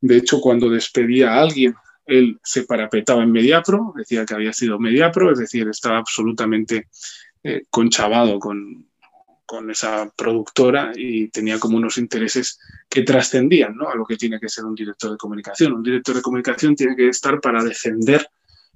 De 0.00 0.16
hecho, 0.16 0.40
cuando 0.40 0.70
despedía 0.70 1.34
a 1.34 1.42
alguien 1.42 1.74
él 2.06 2.38
se 2.42 2.64
parapetaba 2.64 3.22
en 3.22 3.32
Mediapro, 3.32 3.94
decía 3.96 4.24
que 4.24 4.34
había 4.34 4.52
sido 4.52 4.78
Mediapro, 4.78 5.32
es 5.32 5.38
decir, 5.38 5.68
estaba 5.68 5.98
absolutamente 5.98 6.88
eh, 7.42 7.62
conchavado 7.70 8.38
con, 8.38 8.86
con, 9.46 9.70
esa 9.70 10.10
productora 10.16 10.92
y 10.94 11.28
tenía 11.28 11.58
como 11.58 11.76
unos 11.76 11.98
intereses 11.98 12.58
que 12.88 13.02
trascendían 13.02 13.76
¿no? 13.76 13.88
a 13.88 13.94
lo 13.94 14.04
que 14.04 14.16
tiene 14.16 14.40
que 14.40 14.48
ser 14.48 14.64
un 14.64 14.74
director 14.74 15.10
de 15.10 15.16
comunicación. 15.16 15.72
Un 15.72 15.82
director 15.82 16.14
de 16.14 16.22
comunicación 16.22 16.76
tiene 16.76 16.96
que 16.96 17.08
estar 17.08 17.40
para 17.40 17.62
defender 17.62 18.28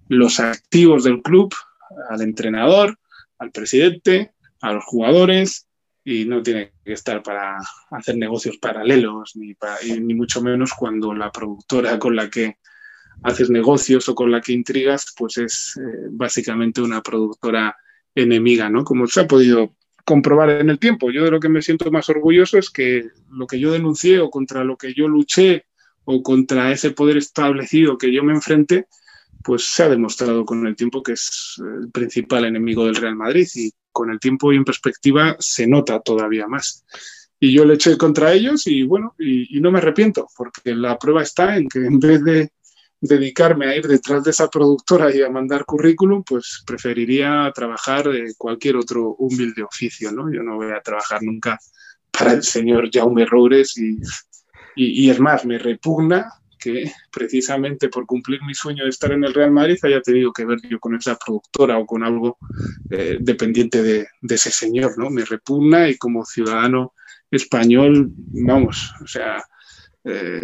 los 0.09 0.41
activos 0.41 1.05
del 1.05 1.23
club, 1.23 1.55
al 2.11 2.23
entrenador, 2.23 2.99
al 3.39 3.51
presidente, 3.51 4.33
a 4.61 4.73
los 4.73 4.85
jugadores, 4.85 5.67
y 6.05 6.25
no 6.25 6.43
tiene 6.43 6.73
que 6.85 6.95
estar 6.95 7.23
para 7.23 7.59
hacer 7.91 8.17
negocios 8.17 8.57
paralelos, 8.57 9.37
ni, 9.37 9.55
ni 10.01 10.15
mucho 10.15 10.41
menos 10.41 10.73
cuando 10.73 11.13
la 11.13 11.31
productora 11.31 11.99
con 11.99 12.17
la 12.17 12.31
que 12.31 12.57
haces 13.23 13.51
negocios 13.51 14.09
o 14.09 14.15
con 14.15 14.31
la 14.31 14.41
que 14.41 14.53
intrigas, 14.53 15.13
pues 15.17 15.39
es 15.39 15.77
eh, 15.77 16.09
básicamente 16.11 16.81
una 16.81 17.03
productora 17.03 17.77
enemiga, 18.15 18.71
¿no? 18.71 18.85
Como 18.85 19.07
se 19.07 19.21
ha 19.21 19.27
podido 19.27 19.75
comprobar 20.09 20.49
en 20.49 20.71
el 20.71 20.79
tiempo. 20.79 21.11
Yo 21.11 21.23
de 21.23 21.31
lo 21.31 21.39
que 21.39 21.51
me 21.51 21.61
siento 21.61 21.91
más 21.91 22.09
orgulloso 22.09 22.57
es 22.57 22.71
que 22.71 23.11
lo 23.31 23.47
que 23.47 23.61
yo 23.61 23.73
denuncié 23.73 24.21
o 24.21 24.31
contra 24.31 24.65
lo 24.65 24.79
que 24.79 24.95
yo 24.95 25.07
luché 25.07 25.67
o 26.07 26.23
contra 26.23 26.73
ese 26.73 26.93
poder 26.93 27.19
establecido 27.19 27.99
que 27.99 28.11
yo 28.11 28.25
me 28.25 28.33
enfrenté, 28.33 28.87
pues 29.45 29.65
se 29.65 29.83
ha 29.83 29.89
demostrado 29.91 30.47
con 30.47 30.67
el 30.67 30.77
tiempo 30.77 31.03
que 31.03 31.13
es 31.13 31.61
el 31.83 31.91
principal 31.91 32.47
enemigo 32.47 32.87
del 32.87 32.97
Real 32.97 33.17
Madrid 33.17 33.47
y 33.55 33.71
con 33.93 34.11
el 34.11 34.19
tiempo 34.19 34.51
y 34.51 34.57
en 34.57 34.65
perspectiva 34.65 35.37
se 35.41 35.67
nota 35.67 36.01
todavía 36.01 36.47
más. 36.47 36.87
Y 37.39 37.53
yo 37.53 37.67
le 37.67 37.75
eché 37.75 37.99
contra 37.99 38.33
ellos 38.33 38.67
y 38.67 38.85
bueno, 38.85 39.15
y 39.19 39.61
no 39.61 39.71
me 39.71 39.79
arrepiento, 39.79 40.27
porque 40.35 40.75
la 40.75 40.99
prueba 40.99 41.23
está 41.23 41.55
en 41.59 41.69
que 41.69 41.81
en 41.81 42.01
vez 42.01 42.25
de 42.25 42.51
dedicarme 43.01 43.67
a 43.67 43.77
ir 43.77 43.87
detrás 43.87 44.25
de 44.25 44.31
esa 44.31 44.49
productora 44.49 45.15
y 45.15 45.23
a 45.23 45.31
mandar 45.31 45.65
currículum, 45.65 46.25
pues 46.25 46.63
preferiría 46.67 47.51
trabajar 47.55 48.09
cualquier 48.37 48.77
otro 48.77 49.15
humilde 49.19 49.63
oficio, 49.63 50.11
¿no? 50.11 50.33
Yo 50.33 50.43
no 50.43 50.57
voy 50.57 50.73
a 50.73 50.81
trabajar 50.81 51.23
nunca 51.23 51.59
para 52.11 52.33
el 52.33 52.43
señor 52.43 52.91
Jaume 52.93 53.25
Roures 53.25 53.77
y, 53.79 53.99
y, 54.75 55.11
es 55.11 55.21
más, 55.21 55.45
me 55.45 55.59
repugna 55.59 56.33
que 56.59 56.91
precisamente 57.13 57.89
por 57.89 58.05
cumplir 58.05 58.41
mi 58.43 58.55
sueño 58.55 58.83
de 58.83 58.91
estar 58.91 59.13
en 59.13 59.23
el 59.23 59.33
Real 59.33 59.53
Madrid 59.53 59.79
haya 59.85 60.01
tenido 60.01 60.33
que 60.33 60.45
ver 60.45 60.59
yo 60.69 60.81
con 60.81 60.97
esa 60.97 61.17
productora 61.17 61.79
o 61.79 61.87
con 61.87 62.03
algo 62.03 62.37
eh, 62.91 63.19
dependiente 63.21 63.81
de, 63.81 64.09
de, 64.21 64.35
ese 64.35 64.51
señor, 64.51 64.99
¿no? 64.99 65.09
Me 65.09 65.25
repugna 65.25 65.89
y 65.89 65.97
como 65.97 66.25
ciudadano 66.25 66.95
español, 67.31 68.11
vamos, 68.17 68.93
o 69.03 69.07
sea, 69.07 69.45
eh, 70.09 70.41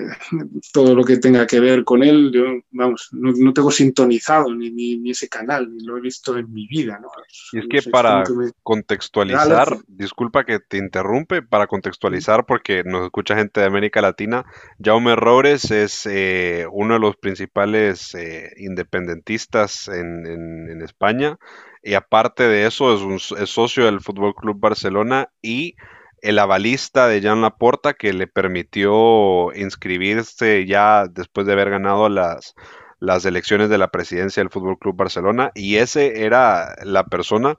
todo 0.72 0.94
lo 0.94 1.04
que 1.04 1.16
tenga 1.16 1.46
que 1.46 1.58
ver 1.58 1.84
con 1.84 2.02
él, 2.02 2.30
yo, 2.32 2.44
vamos, 2.70 3.08
no, 3.12 3.52
tengo 3.52 3.70
sintonizado 3.70 4.54
ni, 4.54 4.70
ni, 4.70 5.10
ese 5.10 5.28
canal, 5.28 5.74
ni 5.74 5.82
lo 5.84 5.96
he 5.96 6.00
visto 6.00 6.36
en 6.36 6.52
mi 6.52 6.66
vida. 6.66 6.98
¿no? 7.00 7.08
Y 7.52 7.58
es 7.60 7.66
que 7.68 7.90
para 7.90 8.24
contextualizar, 8.62 9.78
disculpa 9.88 10.44
que 10.44 10.60
te 10.60 10.76
interrumpe, 10.76 11.42
para 11.42 11.66
contextualizar, 11.66 12.44
porque 12.44 12.84
nos 12.84 13.04
escucha 13.04 13.36
gente 13.36 13.60
de 13.60 13.66
América 13.66 14.02
Latina, 14.02 14.44
Jaume 14.82 15.16
Roures 15.16 15.70
es 15.70 16.06
eh, 16.06 16.66
uno 16.70 16.94
de 16.94 17.00
los 17.00 17.16
principales 17.16 18.14
eh, 18.14 18.52
independentistas 18.58 19.88
en, 19.88 20.26
en, 20.26 20.82
España, 20.82 21.38
y 21.82 21.94
aparte 21.94 22.42
de 22.42 22.66
eso 22.66 22.94
es, 22.94 23.00
un, 23.00 23.14
es 23.14 23.48
socio 23.48 23.86
del 23.86 24.00
Fútbol 24.00 24.34
Club 24.34 24.58
Barcelona 24.60 25.30
y 25.40 25.76
el 26.24 26.38
avalista 26.38 27.06
de 27.06 27.20
Jan 27.20 27.42
Laporta 27.42 27.92
que 27.92 28.14
le 28.14 28.26
permitió 28.26 29.54
inscribirse 29.54 30.64
ya 30.66 31.04
después 31.06 31.46
de 31.46 31.52
haber 31.52 31.68
ganado 31.68 32.08
las, 32.08 32.54
las 32.98 33.26
elecciones 33.26 33.68
de 33.68 33.76
la 33.76 33.90
presidencia 33.90 34.40
del 34.42 34.50
Fútbol 34.50 34.78
Club 34.78 34.96
Barcelona 34.96 35.52
y 35.54 35.76
ese 35.76 36.24
era 36.24 36.76
la 36.82 37.04
persona 37.04 37.56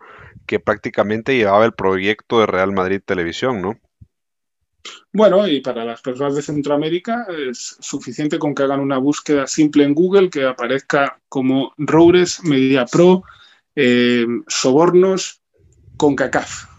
que 0.48 0.60
prácticamente 0.60 1.38
llevaba 1.38 1.64
el 1.64 1.74
proyecto 1.74 2.40
de 2.40 2.48
Real 2.48 2.72
Madrid 2.74 3.02
Televisión, 3.06 3.62
¿no? 3.62 3.80
Bueno, 5.14 5.48
y 5.48 5.62
para 5.62 5.86
las 5.86 6.02
personas 6.02 6.36
de 6.36 6.42
Centroamérica 6.42 7.28
es 7.30 7.78
suficiente 7.80 8.40
con 8.40 8.56
que 8.56 8.64
hagan 8.64 8.80
una 8.80 8.98
búsqueda 8.98 9.46
simple 9.46 9.84
en 9.84 9.94
Google 9.94 10.32
que 10.32 10.44
aparezca 10.44 11.20
como 11.30 11.72
Roures, 11.78 12.44
Media 12.44 12.86
Pro, 12.86 13.24
eh, 13.76 14.26
Sobornos, 14.48 15.42
CONCACAF 15.98 16.75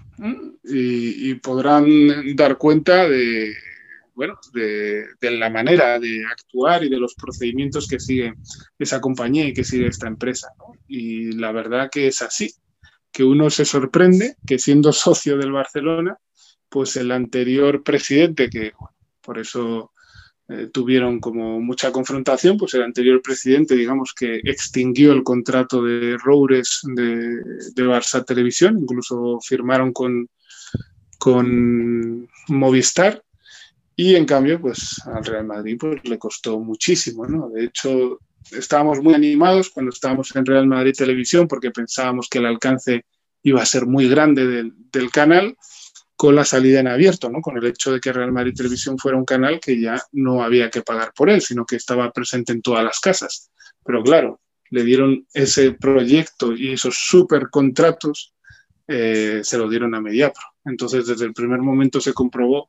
y, 0.65 1.35
podrán 1.35 1.87
dar 2.35 2.57
cuenta 2.59 3.09
de, 3.09 3.55
bueno, 4.15 4.39
de, 4.53 5.07
la 5.21 5.51
manera 5.51 5.99
de 5.99 6.25
actuar 6.25 6.85
y 6.85 6.89
de 6.89 6.99
los 6.99 7.15
procedimientos 7.15 7.87
que 7.87 8.01
sigue 8.01 8.35
esa 8.79 9.01
compañía 9.01 9.47
y 9.47 9.53
que 9.53 9.65
sigue 9.65 9.87
esta 9.87 10.07
empresa. 10.07 10.49
Y 10.89 11.33
la 11.33 11.53
verdad 11.53 11.91
que 11.91 12.09
es 12.09 12.23
así, 12.23 12.53
que 13.13 13.25
uno 13.25 13.51
se 13.51 13.65
sorprende 13.65 14.37
que 14.47 14.59
siendo 14.59 14.93
socio 14.93 15.37
del 15.37 15.53
Barcelona, 15.53 16.19
pues 16.69 16.97
el 16.97 17.13
anterior 17.13 17.83
presidente, 17.83 18.49
que 18.49 18.73
por 19.21 19.39
eso 19.39 19.93
eh, 20.49 20.69
tuvieron 20.73 21.19
como 21.19 21.61
mucha 21.61 21.91
confrontación, 21.91 22.57
pues 22.57 22.75
el 22.75 22.83
anterior 22.83 23.21
presidente, 23.21 23.75
digamos 23.75 24.15
que 24.15 24.41
extinguió 24.45 25.13
el 25.13 25.25
contrato 25.25 25.83
de 25.83 26.17
Roures 26.19 26.83
de, 26.95 27.43
de 27.75 27.85
Barça 27.85 28.25
Televisión, 28.25 28.79
incluso 28.79 29.41
firmaron 29.41 29.93
con, 29.93 30.29
con 31.19 32.29
Movistar 32.49 33.23
y 33.97 34.15
en 34.15 34.27
cambio, 34.27 34.61
pues 34.61 35.01
al 35.07 35.25
Real 35.25 35.47
Madrid 35.47 35.79
pues, 35.81 36.05
le 36.05 36.19
costó 36.19 36.61
muchísimo, 36.61 37.27
¿no? 37.27 37.49
De 37.49 37.65
hecho, 37.65 38.21
estábamos 38.53 39.03
muy 39.03 39.15
animados 39.15 39.71
cuando 39.71 39.91
estábamos 39.91 40.37
en 40.37 40.45
Real 40.45 40.67
Madrid 40.67 40.95
Televisión 40.97 41.49
porque 41.49 41.71
pensábamos 41.71 42.29
que 42.29 42.39
el 42.39 42.47
alcance 42.47 43.05
iba 43.43 43.63
a 43.63 43.67
ser 43.67 43.87
muy 43.87 44.09
grande 44.09 44.47
del, 44.47 44.73
del 44.93 45.11
canal 45.11 45.57
con 46.17 46.35
la 46.35 46.45
salida 46.45 46.81
en 46.81 46.89
abierto, 46.89 47.29
¿no? 47.31 47.41
con 47.41 47.59
el 47.59 47.67
hecho 47.67 47.93
de 47.93 48.01
que 48.01 48.13
Real 48.13 48.33
Madrid 48.33 48.55
Televisión 48.55 48.99
fuera 48.99 49.19
un 49.19 49.25
canal 49.25 49.61
que 49.61 49.79
ya 49.79 50.03
no 50.13 50.43
había 50.43 50.71
que 50.71 50.83
pagar 50.83 51.13
por 51.15 51.29
él, 51.29 51.43
sino 51.43 51.67
que 51.67 51.77
estaba 51.77 52.11
presente 52.11 52.53
en 52.53 52.63
todas 52.63 52.83
las 52.83 53.01
casas. 53.01 53.51
Pero 53.85 54.03
claro, 54.03 54.41
le 54.71 54.83
dieron 54.83 55.27
ese 55.33 55.73
proyecto 55.73 56.55
y 56.55 56.73
esos 56.73 56.97
super 56.97 57.51
contratos, 57.51 58.35
eh, 58.89 59.41
se 59.43 59.59
lo 59.59 59.69
dieron 59.69 59.95
a 59.95 60.01
Mediapro. 60.01 60.43
Entonces, 60.65 61.07
desde 61.07 61.27
el 61.27 61.35
primer 61.35 61.61
momento 61.61 62.01
se 62.01 62.15
comprobó 62.15 62.69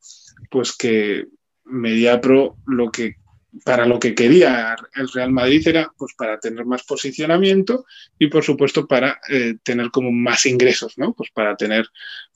pues 0.52 0.76
que 0.76 1.26
Mediapro 1.64 2.58
lo 2.66 2.92
que 2.92 3.16
para 3.64 3.86
lo 3.86 4.00
que 4.00 4.16
quería 4.16 4.76
el 4.96 5.10
Real 5.10 5.32
Madrid 5.32 5.68
era 5.68 5.92
pues 5.98 6.14
para 6.18 6.40
tener 6.40 6.66
más 6.66 6.84
posicionamiento 6.84 7.86
y 8.20 8.28
por 8.28 8.44
supuesto 8.44 8.88
para 8.88 9.20
eh, 9.30 9.56
tener 9.64 9.92
como 9.92 10.12
más 10.12 10.46
ingresos, 10.46 10.98
¿no? 10.98 11.14
Pues 11.14 11.30
para 11.32 11.56
tener 11.56 11.88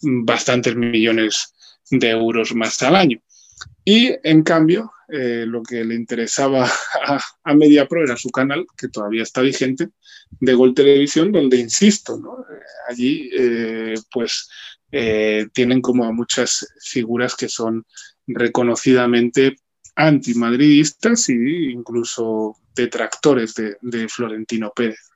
bastantes 0.02 0.76
millones 0.76 1.54
de 1.90 2.10
euros 2.10 2.56
más 2.56 2.82
al 2.84 2.96
año. 2.96 3.22
Y 3.84 4.12
en 4.24 4.44
cambio, 4.44 4.92
eh, 5.10 5.46
lo 5.48 5.62
que 5.64 5.84
le 5.84 5.96
interesaba 5.96 6.66
a, 7.06 7.20
a, 7.44 7.54
MediaPro 7.54 8.04
era 8.04 8.18
su 8.18 8.30
canal, 8.30 8.66
que 8.78 8.88
todavía 8.88 9.24
está 9.24 9.42
vigente, 9.42 9.90
de 10.40 10.54
Gol 10.54 10.74
Televisión, 10.74 11.32
donde, 11.32 11.58
insisto, 11.58 12.18
¿no? 12.18 12.40
Eh, 12.40 12.62
allí 12.90 13.32
pues 14.12 14.50
tienen 15.54 15.82
como 15.82 16.04
a 16.04 16.12
muchas 16.12 16.68
figuras 16.82 17.38
que 17.38 17.48
son 17.48 17.86
reconocidamente 18.28 19.56
antimadridistas 19.96 21.30
e 21.30 21.72
incluso 21.72 22.58
detractores 22.76 23.54
de, 23.56 24.08
Florentino 24.10 24.72
Pérez. 24.76 25.10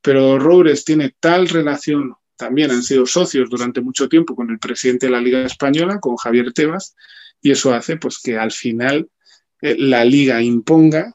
Pero 0.00 0.38
Roures 0.38 0.84
tiene 0.84 1.14
tal 1.20 1.48
relación, 1.48 2.14
también 2.36 2.70
han 2.70 2.82
sido 2.82 3.06
socios 3.06 3.48
durante 3.50 3.80
mucho 3.80 4.08
tiempo 4.08 4.34
con 4.34 4.50
el 4.50 4.58
presidente 4.58 5.06
de 5.06 5.12
la 5.12 5.20
Liga 5.20 5.44
Española, 5.44 6.00
con 6.00 6.16
Javier 6.16 6.52
Tebas, 6.52 6.96
y 7.40 7.50
eso 7.50 7.74
hace 7.74 7.96
pues, 7.96 8.18
que 8.22 8.38
al 8.38 8.52
final 8.52 9.08
eh, 9.60 9.76
la 9.78 10.04
Liga 10.04 10.42
imponga 10.42 11.14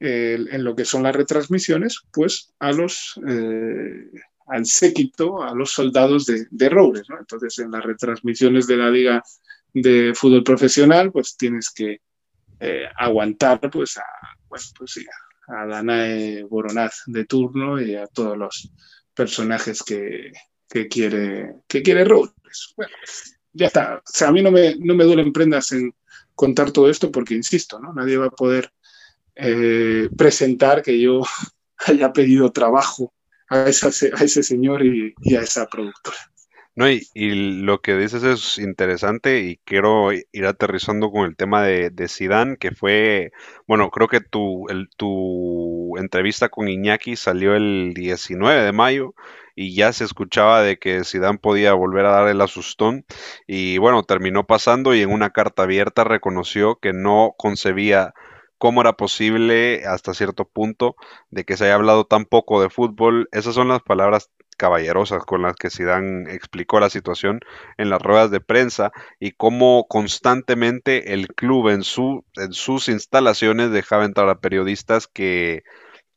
en 0.00 0.62
lo 0.62 0.76
que 0.76 0.84
son 0.84 1.02
las 1.02 1.16
retransmisiones, 1.16 2.02
pues 2.12 2.52
a 2.58 2.72
los... 2.72 3.20
Eh, 3.26 4.10
al 4.48 4.64
séquito, 4.64 5.42
a 5.42 5.54
los 5.54 5.72
soldados 5.72 6.24
de, 6.24 6.46
de. 6.50 6.70
Entonces, 7.20 7.58
en 7.58 7.70
las 7.70 7.84
retransmisiones 7.84 8.66
de 8.66 8.76
la 8.78 8.90
Liga 8.90 9.22
de 9.74 10.12
Fútbol 10.14 10.42
Profesional, 10.42 11.12
pues 11.12 11.36
tienes 11.36 11.70
que 11.70 12.00
eh, 12.60 12.88
aguantar 12.96 13.60
pues 13.70 13.96
a, 13.98 14.04
pues, 14.48 14.72
sí, 14.86 15.04
a 15.48 15.66
Danae 15.66 16.42
Boronaz 16.44 17.02
de 17.06 17.24
turno 17.24 17.80
y 17.80 17.94
a 17.94 18.06
todos 18.06 18.36
los 18.36 18.72
personajes 19.14 19.82
que, 19.82 20.32
que 20.68 20.88
quiere 20.88 21.56
que 21.66 21.82
quiere 21.82 22.04
Bueno, 22.04 22.92
ya 23.52 23.66
está. 23.66 23.96
O 23.96 24.02
sea, 24.04 24.28
a 24.28 24.32
mí 24.32 24.42
no 24.42 24.50
me, 24.50 24.76
no 24.76 24.94
me 24.94 25.04
duelen 25.04 25.32
prendas 25.32 25.72
en 25.72 25.94
contar 26.34 26.70
todo 26.70 26.88
esto 26.88 27.10
porque, 27.10 27.34
insisto, 27.34 27.78
¿no? 27.80 27.92
nadie 27.92 28.16
va 28.16 28.26
a 28.26 28.30
poder 28.30 28.72
eh, 29.34 30.08
presentar 30.16 30.82
que 30.82 31.00
yo 31.00 31.22
haya 31.86 32.12
pedido 32.12 32.52
trabajo 32.52 33.12
a, 33.48 33.64
a 33.64 33.68
ese 33.68 34.42
señor 34.42 34.84
y 34.84 35.36
a 35.36 35.40
esa 35.40 35.66
productora. 35.66 36.16
No, 36.78 36.88
y, 36.88 37.02
lo 37.64 37.80
que 37.80 37.96
dices 37.96 38.22
es 38.22 38.56
interesante 38.58 39.40
y 39.40 39.56
quiero 39.64 40.12
ir 40.12 40.46
aterrizando 40.46 41.10
con 41.10 41.26
el 41.26 41.34
tema 41.34 41.64
de, 41.64 41.90
de 41.90 42.56
que 42.60 42.70
fue, 42.70 43.32
bueno, 43.66 43.90
creo 43.90 44.06
que 44.06 44.20
tu, 44.20 44.64
tu 44.96 45.96
entrevista 45.98 46.50
con 46.50 46.68
Iñaki 46.68 47.16
salió 47.16 47.56
el 47.56 47.94
19 47.94 48.62
de 48.62 48.70
mayo 48.70 49.14
y 49.56 49.74
ya 49.74 49.92
se 49.92 50.04
escuchaba 50.04 50.62
de 50.62 50.78
que 50.78 51.02
Zidane 51.02 51.38
podía 51.38 51.72
volver 51.72 52.06
a 52.06 52.12
dar 52.12 52.28
el 52.28 52.40
asustón 52.40 53.04
y 53.48 53.78
bueno, 53.78 54.04
terminó 54.04 54.46
pasando 54.46 54.94
y 54.94 55.02
en 55.02 55.10
una 55.10 55.30
carta 55.30 55.64
abierta 55.64 56.04
reconoció 56.04 56.76
que 56.76 56.92
no 56.92 57.34
concebía 57.36 58.14
cómo 58.58 58.82
era 58.82 58.92
posible 58.92 59.84
hasta 59.84 60.14
cierto 60.14 60.44
punto 60.44 60.94
de 61.30 61.44
que 61.44 61.56
se 61.56 61.64
haya 61.64 61.74
hablado 61.74 62.04
tan 62.06 62.24
poco 62.24 62.62
de 62.62 62.70
fútbol. 62.70 63.28
Esas 63.32 63.54
son 63.56 63.68
las 63.68 63.82
palabras 63.82 64.30
caballerosas 64.58 65.24
con 65.24 65.40
las 65.42 65.56
que 65.56 65.70
Zidane 65.70 66.34
explicó 66.34 66.80
la 66.80 66.90
situación 66.90 67.40
en 67.78 67.88
las 67.88 68.02
ruedas 68.02 68.30
de 68.30 68.40
prensa 68.40 68.92
y 69.18 69.32
cómo 69.32 69.86
constantemente 69.88 71.14
el 71.14 71.28
club 71.28 71.70
en, 71.70 71.82
su, 71.82 72.24
en 72.36 72.52
sus 72.52 72.88
instalaciones 72.88 73.70
dejaba 73.70 74.04
entrar 74.04 74.28
a 74.28 74.40
periodistas 74.40 75.06
que, 75.06 75.62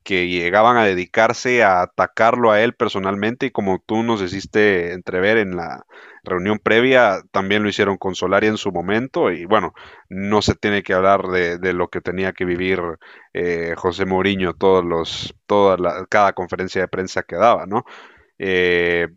que 0.04 0.28
llegaban 0.28 0.78
a 0.78 0.86
dedicarse 0.86 1.64
a 1.64 1.82
atacarlo 1.84 2.52
a 2.52 2.62
él 2.62 2.74
personalmente 2.74 3.48
y 3.48 3.52
como 3.52 3.84
tú 3.86 4.04
nos 4.04 4.22
hiciste 4.22 4.94
entrever 4.94 5.38
en 5.38 5.56
la 5.56 5.86
reunión 6.24 6.60
previa, 6.60 7.22
también 7.32 7.64
lo 7.64 7.70
hicieron 7.70 7.98
con 7.98 8.16
Solari 8.16 8.48
en 8.48 8.58
su 8.58 8.72
momento 8.72 9.32
y 9.32 9.46
bueno, 9.46 9.74
no 10.10 10.42
se 10.42 10.56
tiene 10.56 10.84
que 10.84 10.94
hablar 10.94 11.28
de, 11.28 11.74
lo 11.74 11.90
que 11.90 12.02
tenía 12.02 12.34
que 12.34 12.46
vivir 12.46 12.82
eh, 13.34 13.76
José 13.78 14.06
Mourinho 14.06 14.54
todos 14.54 14.84
los, 14.84 15.36
toda 15.46 15.78
la, 15.78 16.06
cada 16.10 16.34
conferencia 16.34 16.82
de 16.82 16.88
prensa 16.88 17.24
que 17.24 17.36
daba, 17.36 17.66
¿no? 17.66 17.86
Eh, 18.44 19.08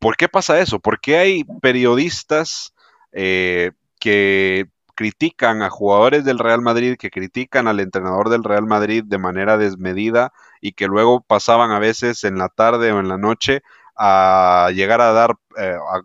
¿Por 0.00 0.16
qué 0.16 0.28
pasa 0.28 0.58
eso? 0.58 0.80
¿Por 0.80 1.00
qué 1.00 1.18
hay 1.18 1.44
periodistas 1.62 2.74
eh, 3.12 3.70
que 4.00 4.66
critican 4.96 5.62
a 5.62 5.70
jugadores 5.70 6.24
del 6.24 6.40
Real 6.40 6.60
Madrid, 6.60 6.96
que 6.98 7.10
critican 7.10 7.68
al 7.68 7.78
entrenador 7.78 8.28
del 8.28 8.42
Real 8.42 8.66
Madrid 8.66 9.04
de 9.06 9.18
manera 9.18 9.56
desmedida 9.56 10.32
y 10.60 10.72
que 10.72 10.88
luego 10.88 11.20
pasaban 11.20 11.70
a 11.70 11.78
veces 11.78 12.24
en 12.24 12.38
la 12.38 12.48
tarde 12.48 12.90
o 12.90 12.98
en 12.98 13.08
la 13.08 13.18
noche 13.18 13.62
a 13.96 14.70
llegar 14.74 15.00
a 15.00 15.12
dar, 15.12 15.36
eh, 15.56 15.76
a 15.76 16.02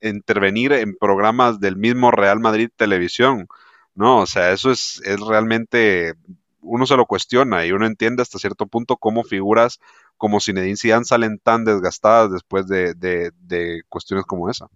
intervenir 0.00 0.72
en 0.72 0.96
programas 0.96 1.60
del 1.60 1.76
mismo 1.76 2.10
Real 2.10 2.40
Madrid 2.40 2.70
Televisión? 2.74 3.46
No, 3.94 4.18
o 4.18 4.26
sea, 4.26 4.50
eso 4.50 4.72
es, 4.72 5.00
es 5.04 5.20
realmente, 5.20 6.14
uno 6.60 6.86
se 6.86 6.96
lo 6.96 7.06
cuestiona 7.06 7.64
y 7.64 7.70
uno 7.70 7.86
entiende 7.86 8.22
hasta 8.22 8.40
cierto 8.40 8.66
punto 8.66 8.96
cómo 8.96 9.22
figuras 9.22 9.78
como 10.24 10.40
Zinedine 10.40 10.78
Zidane 10.78 11.04
salen 11.04 11.38
tan 11.38 11.66
desgastadas 11.66 12.32
después 12.32 12.66
de, 12.66 13.82
cuestiones 13.90 14.24
como 14.24 14.48
esa. 14.48 14.68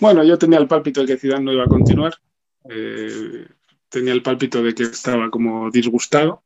Bueno, 0.00 0.24
yo 0.24 0.36
tenía 0.36 0.58
el 0.58 0.66
pálpito 0.66 1.02
de 1.02 1.06
que 1.06 1.16
Zidane 1.16 1.44
no 1.44 1.52
iba 1.52 1.62
a 1.62 1.68
continuar. 1.68 2.12
Eh, 2.68 3.46
tenía 3.88 4.12
el 4.12 4.20
pálpito 4.20 4.60
de 4.60 4.74
que 4.74 4.82
estaba 4.82 5.30
como 5.30 5.70
disgustado. 5.70 6.42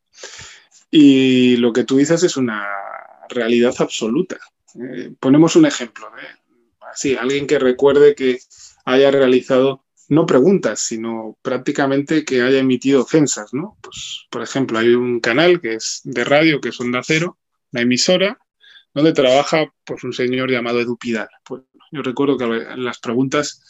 Y 0.90 1.56
lo 1.56 1.72
que 1.72 1.84
tú 1.84 1.96
dices 1.96 2.22
es 2.24 2.36
una 2.36 2.68
realidad 3.30 3.72
absoluta. 3.78 4.36
Eh, 4.74 5.14
ponemos 5.18 5.56
un 5.56 5.64
ejemplo. 5.64 6.10
Así, 6.92 7.16
alguien 7.16 7.46
que 7.46 7.58
recuerde 7.58 8.14
que 8.14 8.38
haya 8.84 9.10
realizado 9.10 9.82
no 10.10 10.26
preguntas, 10.26 10.80
sino 10.80 11.38
prácticamente 11.40 12.22
que 12.26 12.42
haya 12.42 12.58
emitido 12.58 13.00
ofensas, 13.00 13.54
¿no? 13.54 13.78
Pues, 13.80 14.26
por 14.30 14.42
ejemplo, 14.42 14.78
hay 14.78 14.90
un 14.90 15.20
canal 15.20 15.62
que 15.62 15.76
es 15.76 16.02
de 16.04 16.22
radio, 16.22 16.60
que 16.60 16.68
es 16.68 16.78
Onda 16.78 17.00
Cero, 17.02 17.38
emisora, 17.80 18.38
donde 18.94 19.12
trabaja 19.12 19.72
pues, 19.84 20.04
un 20.04 20.12
señor 20.12 20.50
llamado 20.50 20.80
Edu 20.80 20.96
Pidal. 20.96 21.28
Pues, 21.44 21.62
yo 21.92 22.02
recuerdo 22.02 22.36
que 22.36 22.46
las 22.76 22.98
preguntas 22.98 23.62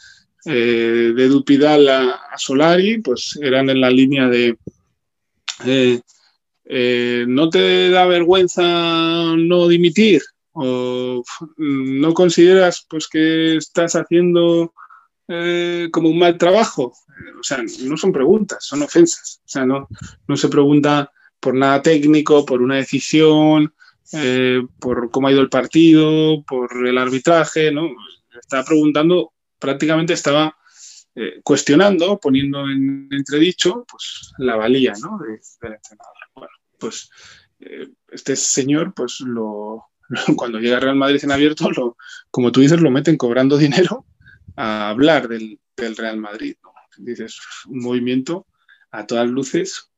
eh, 0.45 1.12
de 1.14 1.25
Edu 1.25 1.45
Pidal 1.45 1.88
a, 1.88 2.21
Solari 2.37 2.99
pues, 2.99 3.38
eran 3.42 3.69
en 3.69 3.81
la 3.81 3.90
línea 3.90 4.29
de 4.29 4.57
eh, 5.64 6.01
eh, 6.64 7.25
¿no 7.27 7.49
te 7.51 7.90
da 7.90 8.07
vergüenza 8.07 8.62
no 9.37 9.69
dimitir? 9.69 10.23
¿O 10.53 11.23
no 11.59 12.14
consideras 12.14 12.87
pues, 12.88 13.09
que 13.09 13.57
estás 13.57 13.95
haciendo 13.95 14.73
como 15.90 16.09
un 16.09 16.19
mal 16.19 16.38
trabajo? 16.38 16.95
O 17.38 17.42
sea, 17.42 17.62
no 17.83 17.97
son 17.97 18.12
preguntas, 18.12 18.64
son 18.64 18.83
ofensas. 18.83 19.40
O 19.45 19.49
sea, 19.49 19.66
no, 19.66 19.88
no 20.27 20.37
se 20.37 20.49
pregunta 20.49 21.11
por 21.40 21.55
nada 21.55 21.83
técnico, 21.83 22.47
por 22.47 22.62
una 22.62 22.77
decisión, 22.77 23.75
eh, 24.12 24.62
por 24.79 25.11
cómo 25.11 25.29
ha 25.29 25.33
ido 25.33 25.40
el 25.40 25.49
partido, 25.49 26.42
por 26.45 26.87
el 26.87 26.99
arbitraje, 26.99 27.73
¿no? 27.73 27.88
Estaba 28.40 28.64
preguntando, 28.64 29.33
prácticamente 29.59 30.12
estaba 30.12 30.57
eh, 31.14 31.40
cuestionando, 31.42 32.19
poniendo 32.21 32.61
en 32.69 33.09
entredicho, 33.11 33.85
pues 33.90 34.33
la 34.38 34.57
valía, 34.57 34.92
¿no? 35.01 35.19
del 35.19 35.73
entrenador. 35.73 36.14
Bueno, 36.35 36.53
pues 36.79 37.11
eh, 37.61 37.88
este 38.09 38.37
señor, 38.37 38.95
pues 38.95 39.21
lo, 39.21 39.87
cuando 40.37 40.59
llega 40.59 40.81
Real 40.81 40.97
Madrid 40.97 41.21
en 41.25 41.33
abierto, 41.33 41.71
lo, 41.71 41.97
como 42.31 42.53
tú 42.53 42.61
dices, 42.61 42.81
lo 42.81 42.90
meten 42.90 43.16
cobrando 43.16 43.57
dinero 43.59 44.07
a 44.57 44.90
hablar 44.90 45.29
del, 45.29 45.59
Real 45.77 46.19
Madrid. 46.19 46.57
Dices, 46.97 47.38
un 47.66 47.81
movimiento 47.81 48.47
a 48.90 49.07
todas 49.07 49.29
luces 49.29 49.90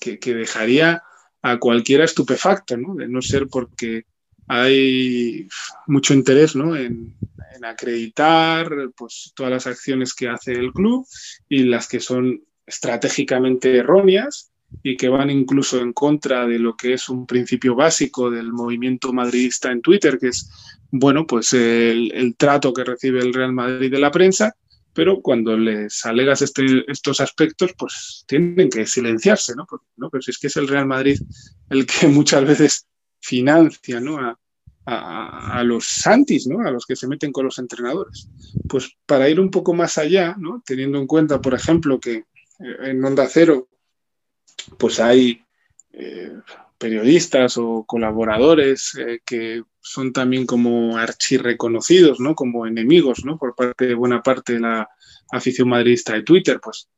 que 0.00 0.34
dejaría 0.34 1.02
a 1.44 1.58
cualquiera 1.58 2.04
estupefacto, 2.04 2.74
¿no? 2.78 2.94
De 2.94 3.06
no 3.06 3.20
ser 3.20 3.48
porque 3.48 4.06
hay 4.48 5.46
mucho 5.86 6.14
interés 6.14 6.56
¿no? 6.56 6.74
en, 6.74 7.14
acreditar 7.62 8.70
pues, 8.94 9.32
todas 9.34 9.52
las 9.52 9.66
acciones 9.66 10.12
que 10.12 10.28
hace 10.28 10.52
el 10.52 10.72
club 10.72 11.06
y 11.48 11.64
las 11.64 11.88
que 11.88 12.00
son 12.00 12.42
estratégicamente 12.66 13.76
erróneas 13.76 14.50
y 14.82 14.96
que 14.96 15.08
van 15.08 15.30
incluso 15.30 15.80
en 15.80 15.94
contra 15.94 16.46
de 16.46 16.58
lo 16.58 16.76
que 16.76 16.94
es 16.94 17.08
un 17.08 17.26
principio 17.26 17.74
básico 17.74 18.30
del 18.30 18.52
movimiento 18.52 19.12
madridista 19.12 19.70
en 19.70 19.82
Twitter, 19.82 20.18
que 20.18 20.28
es, 20.28 20.50
bueno, 20.90 21.26
pues 21.26 21.54
el, 21.54 22.10
el 22.12 22.36
trato 22.36 22.74
que 22.74 22.84
recibe 22.84 23.20
el 23.20 23.32
Real 23.32 23.52
Madrid 23.52 23.90
de 23.90 24.00
la 24.00 24.10
prensa 24.10 24.54
pero 24.94 25.20
cuando 25.20 25.56
les 25.56 26.06
alegas 26.06 26.40
este, 26.42 26.90
estos 26.90 27.20
aspectos, 27.20 27.74
pues 27.76 28.24
tienen 28.26 28.70
que 28.70 28.86
silenciarse, 28.86 29.54
¿no? 29.56 29.66
¿no? 29.96 30.08
Pero 30.08 30.22
si 30.22 30.30
es 30.30 30.38
que 30.38 30.46
es 30.46 30.56
el 30.56 30.68
Real 30.68 30.86
Madrid 30.86 31.18
el 31.68 31.84
que 31.86 32.06
muchas 32.08 32.44
veces 32.46 32.86
financia, 33.20 34.00
¿no? 34.00 34.18
A, 34.18 34.38
los 35.64 35.86
santis, 35.86 36.46
¿no? 36.46 36.60
A 36.60 36.70
los 36.70 36.84
que 36.84 36.94
se 36.94 37.08
meten 37.08 37.32
con 37.32 37.46
los 37.46 37.58
entrenadores. 37.58 38.28
Pues 38.68 38.94
para 39.06 39.30
ir 39.30 39.40
un 39.40 39.50
poco 39.50 39.72
más 39.72 39.96
allá, 39.96 40.36
¿no? 40.38 40.62
Teniendo 40.64 40.98
en 40.98 41.06
cuenta, 41.06 41.40
por 41.40 41.54
ejemplo, 41.54 41.98
que 41.98 42.16
eh, 42.16 42.76
en 42.82 43.02
Onda 43.02 43.26
Cero, 43.26 43.68
pues 44.78 45.00
hay 45.00 45.42
eh, 45.90 46.38
periodistas 46.84 47.56
o 47.56 47.84
colaboradores 47.86 48.94
eh, 48.96 49.20
que 49.24 49.62
son 49.80 50.12
también 50.12 50.44
como 50.44 50.98
archirreconocidos, 50.98 52.20
¿no? 52.20 52.34
Como 52.34 52.66
enemigos, 52.66 53.24
¿no? 53.24 53.38
Por 53.38 53.54
parte 53.54 53.86
de 53.86 53.94
buena 53.94 54.22
parte 54.22 54.52
de 54.52 54.60
la 54.60 54.90
afición 55.32 55.70
madridista 55.70 56.12
de 56.12 56.24
Twitter, 56.24 56.60
pues 56.62 56.90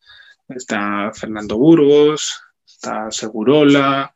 está 0.48 1.12
Fernando 1.14 1.56
Burgos, 1.56 2.36
está 2.66 3.12
Segurola, 3.12 4.12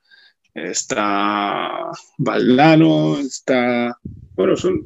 está 0.53 1.93
Valdano, 2.19 3.21
está, 3.21 3.97
bueno, 4.35 4.57
son 4.57 4.83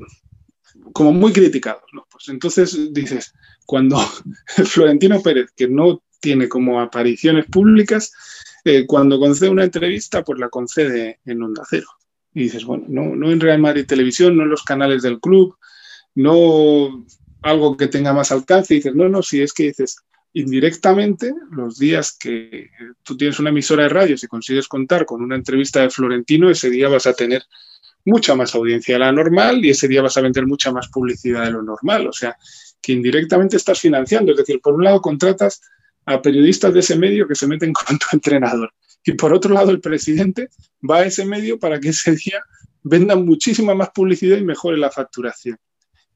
como 0.92 1.14
muy 1.14 1.32
criticados, 1.32 1.84
¿no? 1.94 2.06
Pues 2.10 2.28
entonces 2.28 2.92
dices, 2.92 3.32
cuando 3.64 3.96
Florentino 4.66 5.22
Pérez, 5.22 5.50
que 5.56 5.66
no 5.66 6.02
tiene 6.20 6.46
como 6.46 6.78
apariciones 6.78 7.46
públicas, 7.46 8.12
cuando 8.86 9.18
concede 9.18 9.50
una 9.50 9.64
entrevista, 9.64 10.22
pues 10.24 10.38
la 10.38 10.48
concede 10.48 11.20
en 11.24 11.42
Onda 11.42 11.62
Cero. 11.68 11.86
Y 12.32 12.44
dices, 12.44 12.64
bueno, 12.64 12.84
no, 12.88 13.14
no 13.14 13.30
en 13.30 13.40
Real 13.40 13.60
Madrid 13.60 13.86
Televisión, 13.86 14.36
no 14.36 14.42
en 14.42 14.50
los 14.50 14.64
canales 14.64 15.02
del 15.02 15.20
club, 15.20 15.56
no 16.14 17.04
algo 17.42 17.76
que 17.76 17.88
tenga 17.88 18.12
más 18.12 18.32
alcance. 18.32 18.74
Dices, 18.74 18.94
no, 18.94 19.08
no, 19.08 19.22
si 19.22 19.42
es 19.42 19.52
que 19.52 19.64
dices, 19.64 19.98
indirectamente, 20.32 21.32
los 21.50 21.78
días 21.78 22.16
que 22.18 22.70
tú 23.02 23.16
tienes 23.16 23.38
una 23.38 23.50
emisora 23.50 23.84
de 23.84 23.90
radio, 23.90 24.16
si 24.18 24.26
consigues 24.26 24.66
contar 24.66 25.04
con 25.04 25.22
una 25.22 25.36
entrevista 25.36 25.82
de 25.82 25.90
Florentino, 25.90 26.50
ese 26.50 26.70
día 26.70 26.88
vas 26.88 27.06
a 27.06 27.12
tener 27.12 27.42
mucha 28.06 28.34
más 28.34 28.54
audiencia 28.54 28.96
de 28.96 29.00
la 29.00 29.12
normal 29.12 29.64
y 29.64 29.70
ese 29.70 29.88
día 29.88 30.02
vas 30.02 30.16
a 30.16 30.20
vender 30.20 30.46
mucha 30.46 30.72
más 30.72 30.88
publicidad 30.88 31.44
de 31.44 31.52
lo 31.52 31.62
normal. 31.62 32.08
O 32.08 32.12
sea, 32.12 32.36
que 32.80 32.92
indirectamente 32.92 33.56
estás 33.56 33.80
financiando. 33.80 34.32
Es 34.32 34.38
decir, 34.38 34.60
por 34.60 34.74
un 34.74 34.84
lado 34.84 35.00
contratas 35.00 35.60
a 36.06 36.20
periodistas 36.20 36.72
de 36.74 36.80
ese 36.80 36.96
medio 36.96 37.26
que 37.26 37.34
se 37.34 37.46
meten 37.46 37.72
con 37.86 37.98
tu 37.98 38.06
entrenador. 38.12 38.72
Y 39.04 39.12
por 39.12 39.32
otro 39.32 39.52
lado, 39.52 39.70
el 39.70 39.80
presidente 39.80 40.48
va 40.88 40.98
a 40.98 41.06
ese 41.06 41.24
medio 41.24 41.58
para 41.58 41.78
que 41.78 41.90
ese 41.90 42.12
día 42.16 42.42
vendan 42.82 43.24
muchísima 43.24 43.74
más 43.74 43.90
publicidad 43.90 44.38
y 44.38 44.44
mejore 44.44 44.78
la 44.78 44.90
facturación. 44.90 45.58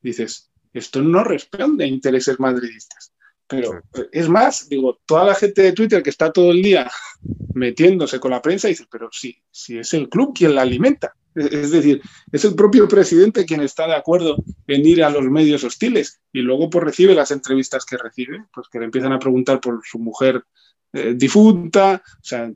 Dices, 0.03 0.51
esto 0.73 1.03
no 1.03 1.25
responde 1.25 1.85
a 1.85 1.89
intereses 1.89 2.39
madridistas. 2.39 3.13
Pero 3.47 3.83
es 4.13 4.29
más, 4.29 4.69
digo, 4.69 5.01
toda 5.07 5.25
la 5.25 5.35
gente 5.35 5.63
de 5.63 5.73
Twitter 5.73 6.03
que 6.03 6.11
está 6.11 6.31
todo 6.31 6.51
el 6.51 6.63
día 6.63 6.91
metiéndose 7.55 8.21
con 8.21 8.31
la 8.31 8.43
prensa 8.43 8.69
dice, 8.69 8.87
pero 8.91 9.09
sí, 9.11 9.37
si 9.51 9.79
es 9.79 9.95
el 9.95 10.09
club 10.11 10.35
quien 10.37 10.55
la 10.55 10.63
alimenta. 10.63 11.15
Es 11.39 11.71
decir, 11.71 12.03
es 12.33 12.45
el 12.45 12.55
propio 12.55 12.89
presidente 12.89 13.45
quien 13.45 13.61
está 13.61 13.87
de 13.87 13.95
acuerdo 13.95 14.37
en 14.67 14.87
ir 14.87 15.05
a 15.05 15.11
los 15.11 15.25
medios 15.25 15.63
hostiles 15.65 16.21
y 16.33 16.41
luego 16.41 16.69
pues 16.69 16.85
recibe 16.85 17.15
las 17.15 17.31
entrevistas 17.31 17.85
que 17.85 17.97
recibe, 17.97 18.45
pues 18.53 18.69
que 18.69 18.79
le 18.79 18.87
empiezan 18.87 19.13
a 19.13 19.19
preguntar 19.19 19.61
por 19.61 19.81
su 19.85 19.99
mujer 19.99 20.45
eh, 20.93 21.15
difunta, 21.15 22.03
o 22.03 22.25
sea, 22.25 22.51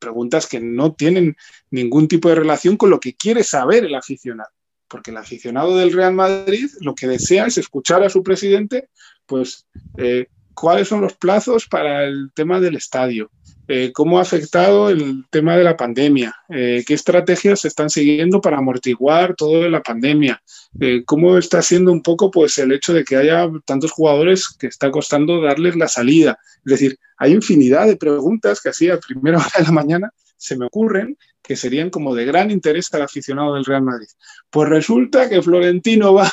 preguntas 0.00 0.46
que 0.48 0.58
no 0.60 0.94
tienen 0.94 1.36
ningún 1.70 2.08
tipo 2.08 2.28
de 2.28 2.34
relación 2.34 2.76
con 2.76 2.90
lo 2.90 2.98
que 2.98 3.14
quiere 3.14 3.44
saber 3.44 3.84
el 3.84 3.94
aficionado. 3.94 4.50
Porque 4.88 5.12
el 5.12 5.18
aficionado 5.18 5.76
del 5.76 5.92
Real 5.92 6.14
Madrid 6.14 6.68
lo 6.80 6.94
que 6.94 7.06
desea 7.06 7.46
es 7.46 7.58
escuchar 7.58 8.02
a 8.02 8.10
su 8.10 8.22
presidente, 8.22 8.88
pues, 9.26 9.66
eh, 9.98 10.26
cuáles 10.54 10.88
son 10.88 11.00
los 11.00 11.14
plazos 11.14 11.68
para 11.68 12.04
el 12.04 12.32
tema 12.34 12.58
del 12.58 12.74
estadio, 12.74 13.30
eh, 13.70 13.92
cómo 13.92 14.18
ha 14.18 14.22
afectado 14.22 14.88
el 14.88 15.26
tema 15.28 15.54
de 15.54 15.62
la 15.62 15.76
pandemia, 15.76 16.34
eh, 16.48 16.82
qué 16.86 16.94
estrategias 16.94 17.60
se 17.60 17.68
están 17.68 17.90
siguiendo 17.90 18.40
para 18.40 18.56
amortiguar 18.56 19.34
todo 19.34 19.68
la 19.68 19.82
pandemia, 19.82 20.42
eh, 20.80 21.02
cómo 21.04 21.36
está 21.36 21.60
siendo 21.60 21.92
un 21.92 22.02
poco 22.02 22.30
pues 22.30 22.56
el 22.56 22.72
hecho 22.72 22.94
de 22.94 23.04
que 23.04 23.16
haya 23.16 23.46
tantos 23.66 23.92
jugadores 23.92 24.48
que 24.48 24.68
está 24.68 24.90
costando 24.90 25.42
darles 25.42 25.76
la 25.76 25.86
salida. 25.86 26.38
Es 26.64 26.72
decir, 26.72 26.98
hay 27.18 27.34
infinidad 27.34 27.86
de 27.86 27.98
preguntas 27.98 28.62
que 28.62 28.70
así 28.70 28.88
a 28.88 28.98
primera 28.98 29.36
hora 29.38 29.50
de 29.58 29.64
la 29.64 29.72
mañana 29.72 30.10
se 30.38 30.56
me 30.56 30.64
ocurren 30.64 31.18
que 31.42 31.54
serían 31.54 31.90
como 31.90 32.14
de 32.14 32.24
gran 32.24 32.50
interés 32.50 32.92
al 32.94 33.02
aficionado 33.02 33.54
del 33.54 33.66
Real 33.66 33.82
Madrid. 33.82 34.08
Pues 34.48 34.70
resulta 34.70 35.28
que 35.28 35.42
Florentino 35.42 36.14
va 36.14 36.32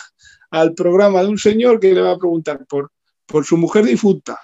al 0.51 0.73
programa 0.73 1.21
de 1.21 1.27
un 1.27 1.37
señor 1.37 1.81
que 1.81 1.93
le 1.93 1.99
va 1.99 2.11
a 2.11 2.17
preguntar 2.17 2.65
por, 2.65 2.91
por 3.25 3.43
su 3.43 3.57
mujer 3.57 3.83
difunta, 3.83 4.39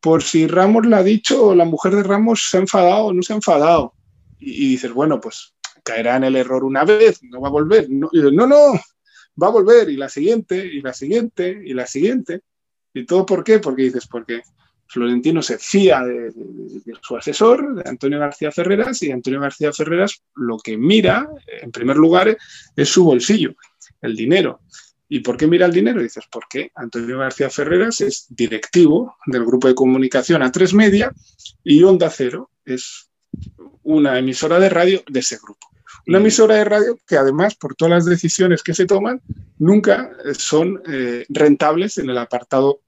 por 0.00 0.22
si 0.22 0.46
Ramos 0.46 0.86
le 0.86 0.96
ha 0.96 1.02
dicho 1.02 1.54
la 1.54 1.64
mujer 1.64 1.94
de 1.94 2.02
Ramos 2.02 2.48
se 2.50 2.56
ha 2.56 2.60
enfadado 2.60 3.06
o 3.06 3.12
no 3.12 3.22
se 3.22 3.32
ha 3.32 3.36
enfadado. 3.36 3.94
Y, 4.38 4.70
dices, 4.70 4.92
bueno, 4.92 5.20
pues 5.20 5.54
caerá 5.84 6.16
en 6.16 6.24
el 6.24 6.36
error 6.36 6.64
una 6.64 6.84
vez, 6.84 7.22
no 7.22 7.40
va 7.40 7.48
a 7.48 7.52
volver. 7.52 7.88
No, 7.90 8.08
no, 8.12 8.46
no, 8.46 8.72
va 9.40 9.48
a 9.48 9.50
volver 9.50 9.90
y 9.90 9.96
la 9.96 10.08
siguiente, 10.08 10.66
y 10.66 10.80
la 10.80 10.94
siguiente, 10.94 11.60
y 11.64 11.74
la 11.74 11.86
siguiente. 11.86 12.40
¿Y 12.94 13.04
todo 13.04 13.26
por 13.26 13.44
qué? 13.44 13.58
Porque 13.58 13.84
dices, 13.84 14.06
porque 14.06 14.42
Florentino 14.86 15.42
se 15.42 15.58
fía 15.58 16.02
de, 16.02 16.32
su 17.00 17.16
asesor, 17.16 17.76
de 17.76 17.88
Antonio 17.88 18.18
García 18.18 18.50
Ferreras, 18.50 19.02
y 19.02 19.12
Antonio 19.12 19.40
García 19.40 19.72
Ferreras 19.72 20.22
lo 20.34 20.58
que 20.58 20.76
mira, 20.76 21.28
en 21.46 21.70
primer 21.70 21.96
lugar, 21.96 22.36
es 22.74 22.88
su 22.88 23.04
bolsillo, 23.04 23.54
el 24.00 24.16
dinero. 24.16 24.60
¿Y 25.12 25.20
por 25.20 25.36
qué 25.36 25.48
mira 25.48 25.66
el 25.66 25.72
dinero? 25.72 26.00
dices, 26.00 26.24
porque 26.30 26.70
Antonio 26.76 27.18
García 27.18 27.50
Ferreras 27.50 28.00
es 28.00 28.26
directivo 28.30 29.16
del 29.26 29.44
grupo 29.44 29.66
de 29.66 29.74
comunicación 29.74 30.40
A3 30.40 30.72
Media 30.72 31.12
y 31.64 31.82
Onda 31.82 32.08
Cero 32.10 32.48
es 32.64 33.10
una 33.82 34.20
emisora 34.20 34.60
de 34.60 34.68
radio 34.68 35.02
de 35.10 35.18
ese 35.18 35.36
grupo. 35.42 35.66
Una 36.06 36.18
emisora 36.18 36.54
de 36.54 36.64
radio 36.64 36.96
que 37.08 37.16
además, 37.16 37.56
por 37.56 37.74
todas 37.74 37.90
las 37.90 38.04
decisiones 38.04 38.62
que 38.62 38.72
se 38.72 38.86
toman, 38.86 39.20
nunca 39.58 40.12
son 40.32 40.80
eh, 40.86 41.26
rentables 41.28 41.98
en 41.98 42.08
el 42.08 42.16
apartado 42.16 42.80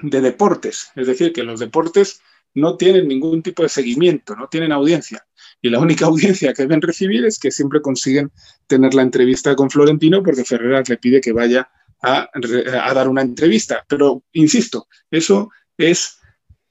de 0.00 0.20
deportes, 0.20 0.92
es 0.94 1.08
decir, 1.08 1.32
que 1.32 1.42
los 1.42 1.58
deportes 1.58 2.20
no 2.54 2.76
tienen 2.76 3.08
ningún 3.08 3.42
tipo 3.42 3.64
de 3.64 3.68
seguimiento, 3.68 4.36
no 4.36 4.46
tienen 4.46 4.70
audiencia. 4.70 5.26
Y 5.62 5.70
la 5.70 5.78
única 5.78 6.06
audiencia 6.06 6.52
que 6.52 6.62
deben 6.62 6.82
recibir 6.82 7.24
es 7.24 7.38
que 7.38 7.50
siempre 7.50 7.80
consiguen 7.80 8.30
tener 8.66 8.94
la 8.94 9.02
entrevista 9.02 9.56
con 9.56 9.70
Florentino 9.70 10.22
porque 10.22 10.44
Ferreras 10.44 10.88
le 10.88 10.98
pide 10.98 11.20
que 11.20 11.32
vaya 11.32 11.70
a, 12.02 12.28
a 12.82 12.94
dar 12.94 13.08
una 13.08 13.22
entrevista. 13.22 13.84
Pero, 13.88 14.22
insisto, 14.32 14.88
eso 15.10 15.50
es, 15.78 16.18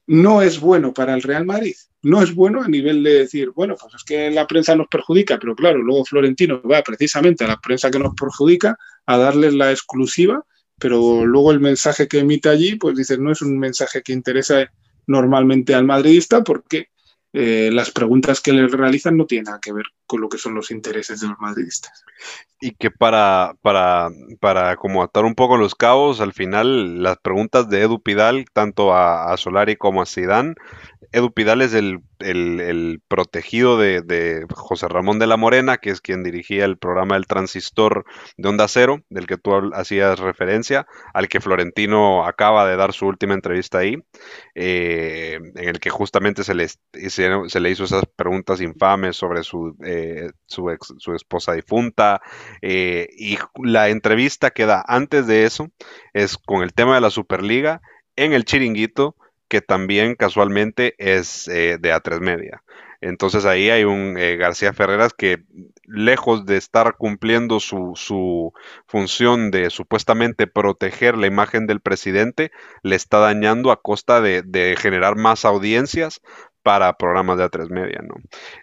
no 0.05 0.41
es 0.41 0.59
bueno 0.59 0.93
para 0.93 1.15
el 1.15 1.23
Real 1.23 1.45
Madrid. 1.45 1.75
No 2.03 2.21
es 2.21 2.35
bueno 2.35 2.61
a 2.61 2.67
nivel 2.67 3.03
de 3.03 3.13
decir, 3.13 3.51
bueno, 3.55 3.75
pues 3.79 3.93
es 3.95 4.03
que 4.03 4.29
la 4.29 4.47
prensa 4.47 4.75
nos 4.75 4.87
perjudica, 4.87 5.39
pero 5.39 5.55
claro, 5.55 5.79
luego 5.79 6.05
Florentino 6.05 6.61
va 6.63 6.81
precisamente 6.81 7.43
a 7.43 7.47
la 7.47 7.59
prensa 7.59 7.91
que 7.91 7.99
nos 7.99 8.13
perjudica 8.15 8.75
a 9.05 9.17
darles 9.17 9.53
la 9.53 9.71
exclusiva 9.71 10.43
pero 10.81 11.27
luego 11.27 11.51
el 11.51 11.59
mensaje 11.59 12.07
que 12.07 12.19
emite 12.19 12.49
allí, 12.49 12.75
pues 12.75 12.97
dice, 12.97 13.15
no 13.19 13.31
es 13.31 13.43
un 13.43 13.59
mensaje 13.59 14.01
que 14.01 14.13
interesa 14.13 14.67
normalmente 15.05 15.75
al 15.75 15.85
madridista 15.85 16.43
porque 16.43 16.87
eh, 17.33 17.69
las 17.71 17.91
preguntas 17.91 18.41
que 18.41 18.53
le 18.53 18.67
realizan 18.67 19.17
no 19.17 19.25
tienen 19.25 19.45
nada 19.45 19.59
que 19.61 19.73
ver 19.73 19.85
lo 20.17 20.29
que 20.29 20.37
son 20.37 20.53
los 20.53 20.71
intereses 20.71 21.21
de 21.21 21.27
los 21.27 21.39
madridistas. 21.39 22.03
Y 22.59 22.71
que 22.71 22.91
para, 22.91 23.55
para, 23.61 24.09
para 24.39 24.75
como 24.75 25.01
atar 25.01 25.25
un 25.25 25.35
poco 25.35 25.57
los 25.57 25.75
cabos, 25.75 26.21
al 26.21 26.33
final 26.33 27.01
las 27.01 27.17
preguntas 27.17 27.69
de 27.69 27.81
Edu 27.81 28.01
Pidal, 28.01 28.45
tanto 28.53 28.95
a, 28.95 29.35
Solari 29.37 29.75
como 29.75 30.01
a 30.01 30.05
Zidane, 30.05 30.53
Edu 31.11 31.33
Pidal 31.33 31.61
es 31.61 31.73
el, 31.73 32.01
protegido 33.07 33.77
de, 33.77 34.45
José 34.53 34.87
Ramón 34.87 35.19
de 35.19 35.27
la 35.27 35.37
Morena, 35.37 35.77
que 35.77 35.89
es 35.89 35.99
quien 35.99 36.23
dirigía 36.23 36.63
el 36.65 36.77
programa 36.77 37.15
del 37.15 37.25
transistor 37.25 38.05
de 38.37 38.47
Onda 38.47 38.67
Cero, 38.67 39.01
del 39.09 39.27
que 39.27 39.37
tú 39.37 39.51
hacías 39.73 40.19
referencia, 40.19 40.87
al 41.13 41.27
que 41.27 41.41
Florentino 41.41 42.25
acaba 42.25 42.67
de 42.67 42.77
dar 42.77 42.93
su 42.93 43.07
última 43.07 43.33
entrevista 43.33 43.79
ahí, 43.79 43.97
eh, 44.55 45.39
en 45.55 45.69
el 45.69 45.79
que 45.79 45.89
justamente 45.89 46.43
se 46.43 46.53
le, 46.53 46.67
se, 46.67 47.59
le 47.59 47.69
hizo 47.69 47.83
esas 47.83 48.03
preguntas 48.15 48.61
infames 48.61 49.17
sobre 49.17 49.43
su, 49.43 49.75
eh, 49.83 50.00
su, 50.45 50.69
esposa 50.69 51.53
difunta, 51.53 52.21
eh, 52.61 53.07
y 53.17 53.37
la 53.63 53.89
entrevista 53.89 54.51
que 54.51 54.65
da 54.65 54.83
antes 54.87 55.27
de 55.27 55.45
eso 55.45 55.69
es 56.13 56.37
con 56.37 56.63
el 56.63 56.73
tema 56.73 56.95
de 56.95 57.01
la 57.01 57.09
Superliga 57.09 57.81
en 58.15 58.33
el 58.33 58.45
chiringuito 58.45 59.15
que 59.47 59.61
también 59.61 60.15
casualmente 60.15 60.95
es 60.97 61.49
eh, 61.49 61.77
de 61.77 61.93
A3 61.93 62.21
Media. 62.21 62.63
Entonces 63.01 63.45
ahí 63.45 63.69
hay 63.69 63.83
un 63.83 64.15
eh, 64.17 64.37
García 64.37 64.71
Ferreras 64.71 65.13
que 65.13 65.43
lejos 65.83 66.45
de 66.45 66.55
estar 66.55 66.95
cumpliendo 66.95 67.59
su, 67.59 67.93
su, 67.95 68.53
función 68.85 69.51
de 69.51 69.69
supuestamente 69.69 70.47
proteger 70.47 71.17
la 71.17 71.27
imagen 71.27 71.67
del 71.67 71.81
presidente, 71.81 72.51
le 72.83 72.95
está 72.95 73.17
dañando 73.17 73.71
a 73.71 73.81
costa 73.81 74.21
de 74.21 74.75
generar 74.79 75.17
más 75.17 75.43
audiencias 75.43 76.21
para 76.63 76.93
programas 76.93 77.37
de 77.37 77.45
A3 77.45 77.69
Media, 77.69 78.01
¿no? 78.03 78.15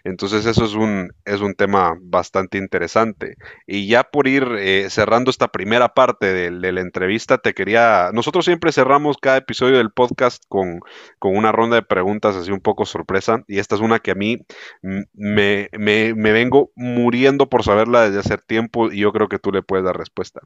Entonces 0.03 0.45
eso 0.45 0.65
es 0.65 0.73
un, 0.73 1.11
es 1.25 1.41
un 1.41 1.53
tema 1.53 1.97
bastante 2.01 2.57
interesante. 2.57 3.35
Y 3.67 3.87
ya 3.87 4.03
por 4.03 4.27
ir 4.27 4.47
eh, 4.59 4.87
cerrando 4.89 5.29
esta 5.29 5.47
primera 5.47 5.93
parte 5.93 6.33
de, 6.33 6.49
la 6.71 6.81
entrevista, 6.81 7.37
te 7.37 7.53
quería, 7.53 8.11
nosotros 8.13 8.45
siempre 8.45 8.71
cerramos 8.71 9.17
cada 9.17 9.37
episodio 9.37 9.77
del 9.77 9.91
podcast 9.91 10.43
con, 10.47 10.79
una 11.21 11.51
ronda 11.51 11.75
de 11.75 11.83
preguntas 11.83 12.35
así 12.35 12.51
un 12.51 12.61
poco 12.61 12.85
sorpresa, 12.85 13.43
y 13.47 13.59
esta 13.59 13.75
es 13.75 13.81
una 13.81 13.99
que 13.99 14.11
a 14.11 14.15
mí 14.15 14.39
me, 14.81 15.69
me, 15.71 16.13
me 16.13 16.31
vengo 16.31 16.71
muriendo 16.75 17.49
por 17.49 17.63
saberla 17.63 18.09
desde 18.09 18.19
hace 18.19 18.37
tiempo 18.37 18.91
y 18.91 18.99
yo 18.99 19.11
creo 19.11 19.27
que 19.29 19.39
tú 19.39 19.51
le 19.51 19.61
puedes 19.63 19.85
dar 19.85 19.97
respuesta. 19.97 20.41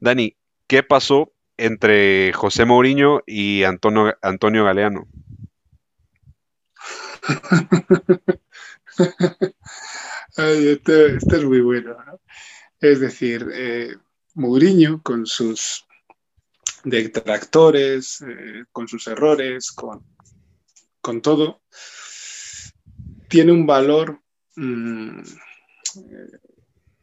Dani, 0.00 0.36
¿qué 0.66 0.82
pasó 0.82 1.32
entre 1.56 2.32
José 2.32 2.64
Mourinho 2.64 3.22
y 3.26 3.64
Antonio, 3.64 4.16
Antonio 4.22 4.64
Galeano? 4.64 5.06
este, 10.36 11.16
este, 11.16 11.36
es 11.36 11.44
muy 11.44 11.60
bueno. 11.60 11.96
Es 12.80 13.00
decir, 13.00 13.48
eh, 13.52 13.96
Mourinho 14.34 15.02
con 15.02 15.26
sus 15.26 15.84
detractores, 16.84 18.20
eh, 18.22 18.64
con 18.70 18.88
sus 18.88 19.06
errores, 19.08 19.72
con, 19.72 20.04
con, 21.00 21.20
todo, 21.22 21.62
tiene 23.28 23.52
un 23.52 23.66
valor 23.66 24.20
mm, 24.56 25.20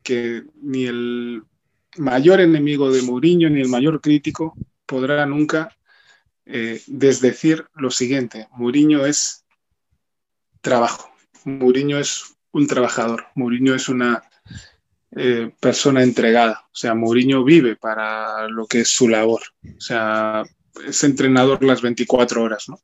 que 0.02 0.44
ni 0.62 0.86
el 0.86 1.44
mayor 1.98 2.42
enemigo 2.42 2.92
de 2.92 3.02
Mourinho 3.02 3.50
ni 3.50 3.62
el 3.62 3.70
mayor 3.70 4.02
crítico 4.02 4.56
podrá 4.86 5.26
nunca 5.26 5.76
eh, 6.46 6.82
desdecir 6.88 7.66
lo 7.74 7.90
siguiente. 7.90 8.48
Mourinho 8.52 9.06
es 9.06 9.45
trabajo. 10.66 11.10
Mourinho 11.46 12.00
es 12.00 12.36
un 12.52 12.66
trabajador, 12.66 13.28
Mourinho 13.36 13.76
es 13.76 13.88
una 13.88 14.24
eh, 15.16 15.52
persona 15.60 16.02
entregada, 16.02 16.66
o 16.66 16.76
sea, 16.76 16.96
Mourinho 16.96 17.44
vive 17.44 17.76
para 17.76 18.48
lo 18.48 18.66
que 18.66 18.82
es 18.82 18.90
su 18.90 19.08
labor, 19.08 19.42
o 19.64 19.80
sea, 19.80 20.44
es 20.88 21.04
entrenador 21.04 21.64
las 21.64 21.82
24 21.82 22.42
horas, 22.42 22.68
¿no? 22.68 22.82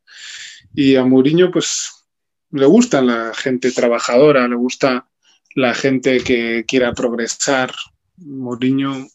Y 0.75 0.95
a 0.95 1.03
Mourinho, 1.03 1.49
pues, 1.51 2.05
le 2.51 2.65
gusta 2.67 3.01
la 3.01 3.33
gente 3.33 3.71
trabajadora, 3.71 4.47
le 4.47 4.55
gusta 4.55 5.09
la 5.55 5.73
gente 5.73 6.19
que 6.23 6.63
quiera 6.67 6.93
progresar. 6.93 7.73
Mourinho 8.17 9.07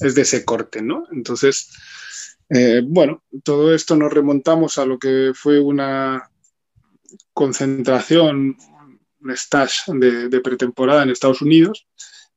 es 0.00 0.14
de 0.14 0.22
ese 0.22 0.44
corte, 0.44 0.82
¿no? 0.82 1.04
Entonces, 1.12 1.70
eh, 2.50 2.82
bueno, 2.84 3.22
todo 3.44 3.74
esto 3.74 3.94
nos 3.94 4.12
remontamos 4.12 4.76
a 4.78 4.86
lo 4.86 4.98
que 4.98 5.32
fue 5.34 5.60
una 5.60 6.30
concentración, 7.32 8.56
un 9.20 9.36
stash 9.36 9.86
de, 9.88 10.40
pretemporada 10.40 11.02
en 11.02 11.10
Estados 11.10 11.42
Unidos 11.42 11.86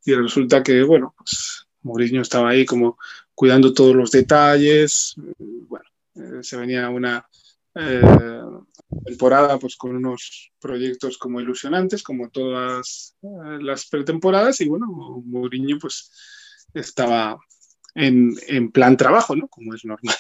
y 0.03 0.13
resulta 0.13 0.63
que, 0.63 0.84
bueno, 0.84 1.13
pues 1.17 1.67
Mourinho 1.84 2.21
estaba 2.21 2.49
ahí 2.49 2.65
como 2.65 2.97
cuidando 3.36 3.73
todos 3.73 3.95
los 3.95 4.12
detalles, 4.12 5.15
bueno, 5.38 5.86
eh, 6.15 6.43
se 6.43 6.57
venía 6.57 6.89
una 6.89 7.27
eh, 7.75 8.41
temporada 9.05 9.57
pues 9.57 9.75
con 9.77 9.95
unos 9.95 10.51
proyectos 10.60 11.17
como 11.17 11.39
ilusionantes, 11.39 12.03
como 12.03 12.29
todas 12.29 13.15
eh, 13.21 13.60
las 13.62 13.86
pretemporadas 13.88 14.62
y 14.62 14.67
bueno, 14.67 14.88
Mourinho 15.25 15.77
pues 15.79 16.12
estaba 16.73 17.39
en, 17.95 18.34
en 18.47 18.71
plan 18.71 18.97
trabajo, 18.97 19.36
¿no? 19.36 19.47
Como 19.47 19.73
es 19.73 19.86
normal. 19.86 20.15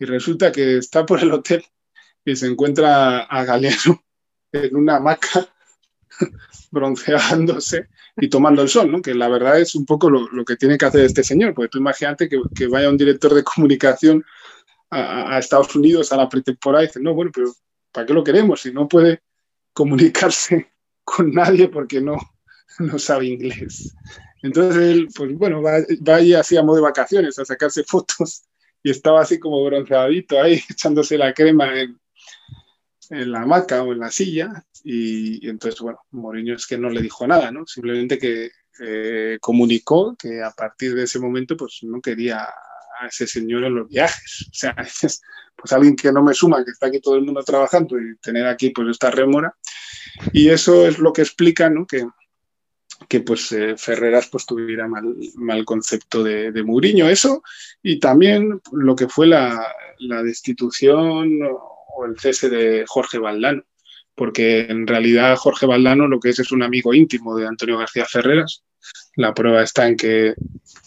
Y 0.00 0.04
resulta 0.04 0.52
que 0.52 0.78
está 0.78 1.04
por 1.04 1.20
el 1.20 1.32
hotel 1.32 1.64
y 2.30 2.36
se 2.36 2.46
encuentra 2.46 3.20
a 3.20 3.44
Galeano 3.44 4.02
en 4.52 4.76
una 4.76 4.96
hamaca 4.96 5.48
bronceándose 6.70 7.88
y 8.16 8.28
tomando 8.28 8.62
el 8.62 8.68
sol, 8.68 8.90
¿no? 8.90 9.00
Que 9.00 9.14
la 9.14 9.28
verdad 9.28 9.60
es 9.60 9.74
un 9.74 9.86
poco 9.86 10.10
lo, 10.10 10.44
que 10.44 10.56
tiene 10.56 10.76
que 10.76 10.86
hacer 10.86 11.02
este 11.02 11.22
señor, 11.22 11.54
porque 11.54 11.68
tú 11.68 11.78
imagínate 11.78 12.28
que, 12.28 12.66
vaya 12.66 12.90
un 12.90 12.96
director 12.96 13.32
de 13.32 13.44
comunicación 13.44 14.24
a, 14.90 15.38
Estados 15.38 15.74
Unidos 15.76 16.12
a 16.12 16.16
la 16.16 16.28
pretemporada 16.28 16.84
y 16.84 16.86
dice, 16.88 17.00
no, 17.00 17.14
bueno, 17.14 17.30
pero 17.32 17.52
¿para 17.92 18.06
qué 18.06 18.14
lo 18.14 18.24
queremos 18.24 18.60
si 18.60 18.72
no 18.72 18.88
puede 18.88 19.22
comunicarse 19.72 20.72
con 21.04 21.32
nadie 21.32 21.68
porque 21.68 22.00
no, 22.00 22.16
no 22.80 22.98
sabe 22.98 23.26
inglés? 23.26 23.94
Entonces 24.42 24.82
él, 24.82 25.08
pues 25.14 25.34
bueno, 25.34 25.62
va, 25.62 25.78
va 26.06 26.16
ahí 26.16 26.34
así 26.34 26.56
a 26.56 26.62
modo 26.62 26.76
de 26.76 26.82
vacaciones 26.82 27.38
a 27.38 27.44
sacarse 27.44 27.84
fotos 27.84 28.42
y 28.82 28.90
estaba 28.90 29.22
así 29.22 29.38
como 29.38 29.64
bronceadito 29.64 30.40
ahí 30.40 30.60
echándose 30.70 31.16
la 31.18 31.32
crema 31.32 31.80
en, 31.80 31.98
en 33.10 33.32
la 33.32 33.42
hamaca 33.42 33.82
o 33.82 33.92
en 33.92 34.00
la 34.00 34.10
silla 34.10 34.64
y, 34.84 35.48
entonces, 35.48 35.80
bueno, 35.80 35.98
Mourinho 36.10 36.54
es 36.54 36.66
que 36.66 36.78
no 36.78 36.90
le 36.90 37.02
dijo 37.02 37.26
nada, 37.26 37.50
¿no? 37.50 37.66
Simplemente 37.66 38.18
que 38.18 38.50
eh, 38.80 39.38
comunicó 39.40 40.16
que 40.16 40.42
a 40.42 40.50
partir 40.50 40.94
de 40.94 41.04
ese 41.04 41.18
momento 41.18 41.56
pues 41.56 41.80
no 41.82 42.00
quería 42.00 42.44
a 43.00 43.06
ese 43.06 43.26
señor 43.26 43.64
en 43.64 43.74
los 43.74 43.88
viajes. 43.88 44.48
O 44.50 44.54
sea, 44.54 44.76
es 45.02 45.20
pues 45.56 45.72
alguien 45.72 45.96
que 45.96 46.12
no 46.12 46.22
me 46.22 46.34
suma, 46.34 46.64
que 46.64 46.70
está 46.70 46.86
aquí 46.86 47.00
todo 47.00 47.16
el 47.16 47.24
mundo 47.24 47.42
trabajando 47.42 47.98
y 47.98 48.16
tener 48.18 48.46
aquí 48.46 48.70
pues 48.70 48.88
esta 48.88 49.10
rémora. 49.10 49.54
Y 50.32 50.48
eso 50.50 50.86
es 50.86 50.98
lo 50.98 51.12
que 51.12 51.22
explica, 51.22 51.68
¿no? 51.68 51.86
Que, 51.86 52.06
que 53.08 53.20
pues 53.20 53.50
eh, 53.52 53.76
Ferreras 53.76 54.28
pues 54.28 54.46
tuviera 54.46 54.86
mal, 54.86 55.16
mal 55.34 55.64
concepto 55.64 56.22
de, 56.22 56.52
de 56.52 56.62
Mourinho, 56.62 57.08
eso, 57.08 57.42
y 57.82 57.98
también 57.98 58.60
lo 58.72 58.94
que 58.96 59.08
fue 59.08 59.26
la, 59.26 59.66
la 59.98 60.22
destitución 60.22 61.40
o 61.98 62.06
el 62.06 62.18
cese 62.18 62.48
de 62.48 62.84
Jorge 62.86 63.18
Valdano, 63.18 63.62
porque 64.14 64.60
en 64.60 64.86
realidad 64.86 65.36
Jorge 65.36 65.66
Valdano 65.66 66.06
lo 66.06 66.20
que 66.20 66.30
es 66.30 66.38
es 66.38 66.52
un 66.52 66.62
amigo 66.62 66.94
íntimo 66.94 67.36
de 67.36 67.46
Antonio 67.46 67.78
García 67.78 68.04
Ferreras. 68.04 68.64
La 69.16 69.34
prueba 69.34 69.62
está 69.62 69.88
en 69.88 69.96
que, 69.96 70.34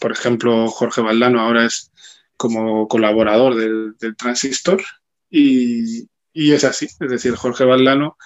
por 0.00 0.12
ejemplo, 0.12 0.68
Jorge 0.68 1.02
Valdano 1.02 1.40
ahora 1.40 1.66
es 1.66 1.92
como 2.36 2.88
colaborador 2.88 3.54
del, 3.54 3.94
transistor 4.16 4.82
y, 5.30 6.08
y, 6.32 6.52
es 6.52 6.64
así, 6.64 6.86
es 6.86 7.10
decir, 7.10 7.34
Jorge 7.36 7.64
Valdano 7.64 8.16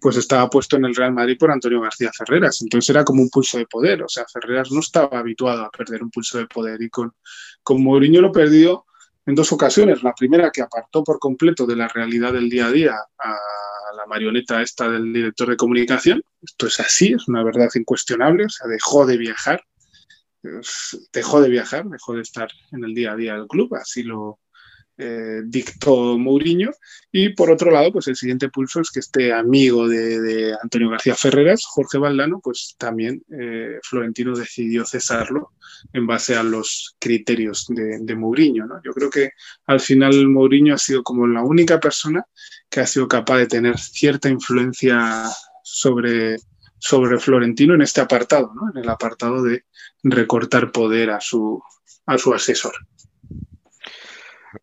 pues 0.00 0.16
estaba 0.16 0.48
puesto 0.48 0.76
en 0.76 0.84
el 0.84 0.94
Real 0.94 1.12
Madrid 1.12 1.36
por 1.38 1.50
Antonio 1.50 1.80
García 1.80 2.10
Ferreras, 2.16 2.62
entonces 2.62 2.88
era 2.90 3.04
como 3.04 3.20
un 3.20 3.28
pulso 3.28 3.58
de 3.58 3.66
poder, 3.66 4.02
o 4.04 4.08
sea, 4.08 4.24
Ferreras 4.32 4.70
no 4.70 4.78
estaba 4.80 5.18
habituado 5.18 5.64
a 5.64 5.70
perder 5.70 6.04
un 6.04 6.10
pulso 6.10 6.38
de 6.38 6.46
poder 6.46 6.80
y 6.80 6.88
con, 6.88 7.12
con 7.62 7.82
Mourinho 7.82 8.20
lo 8.20 8.30
perdió 8.30 8.86
en 9.28 9.34
dos 9.34 9.52
ocasiones. 9.52 10.02
La 10.02 10.14
primera 10.14 10.50
que 10.50 10.62
apartó 10.62 11.04
por 11.04 11.18
completo 11.18 11.66
de 11.66 11.76
la 11.76 11.86
realidad 11.86 12.32
del 12.32 12.48
día 12.48 12.66
a 12.66 12.72
día 12.72 12.94
a 13.18 13.36
la 13.94 14.06
marioneta 14.06 14.62
esta 14.62 14.88
del 14.88 15.12
director 15.12 15.50
de 15.50 15.56
comunicación. 15.56 16.22
Esto 16.40 16.66
es 16.66 16.80
así, 16.80 17.12
es 17.12 17.28
una 17.28 17.44
verdad 17.44 17.68
incuestionable, 17.74 18.46
o 18.46 18.48
sea, 18.48 18.66
dejó 18.68 19.04
de 19.04 19.18
viajar, 19.18 19.62
dejó 21.12 21.42
de 21.42 21.48
viajar, 21.50 21.84
dejó 21.84 22.14
de 22.14 22.22
estar 22.22 22.48
en 22.72 22.84
el 22.84 22.94
día 22.94 23.12
a 23.12 23.16
día 23.16 23.34
del 23.34 23.46
club, 23.46 23.74
así 23.74 24.02
lo, 24.02 24.38
eh, 24.98 25.42
dictó 25.44 26.18
Mourinho. 26.18 26.70
Y 27.12 27.30
por 27.30 27.50
otro 27.50 27.70
lado, 27.70 27.92
pues 27.92 28.08
el 28.08 28.16
siguiente 28.16 28.48
pulso 28.48 28.80
es 28.80 28.90
que 28.90 29.00
este 29.00 29.32
amigo 29.32 29.88
de, 29.88 30.52
Antonio 30.60 30.90
García 30.90 31.14
Ferreras, 31.14 31.62
Jorge 31.66 31.98
Valdano, 31.98 32.40
pues 32.42 32.74
también 32.76 33.22
eh, 33.30 33.78
Florentino 33.82 34.36
decidió 34.36 34.84
cesarlo 34.84 35.52
en 35.92 36.06
base 36.06 36.34
a 36.34 36.42
los 36.42 36.96
criterios 36.98 37.66
de, 37.68 38.16
Mourinho. 38.16 38.66
¿no? 38.66 38.82
Yo 38.84 38.92
creo 38.92 39.08
que 39.08 39.30
al 39.66 39.80
final 39.80 40.28
Mourinho 40.28 40.74
ha 40.74 40.78
sido 40.78 41.02
como 41.02 41.26
la 41.26 41.42
única 41.42 41.78
persona 41.78 42.24
que 42.68 42.80
ha 42.80 42.86
sido 42.86 43.06
capaz 43.06 43.38
de 43.38 43.46
tener 43.46 43.78
cierta 43.78 44.28
influencia 44.28 45.24
sobre, 45.62 46.36
sobre 46.78 47.18
Florentino 47.18 47.74
en 47.74 47.82
este 47.82 48.00
apartado, 48.00 48.52
en 48.74 48.82
el 48.82 48.88
apartado 48.88 49.42
de 49.42 49.64
recortar 50.02 50.72
poder 50.72 51.10
a 51.10 51.20
su, 51.20 51.62
a 52.06 52.18
su 52.18 52.34
asesor. 52.34 52.74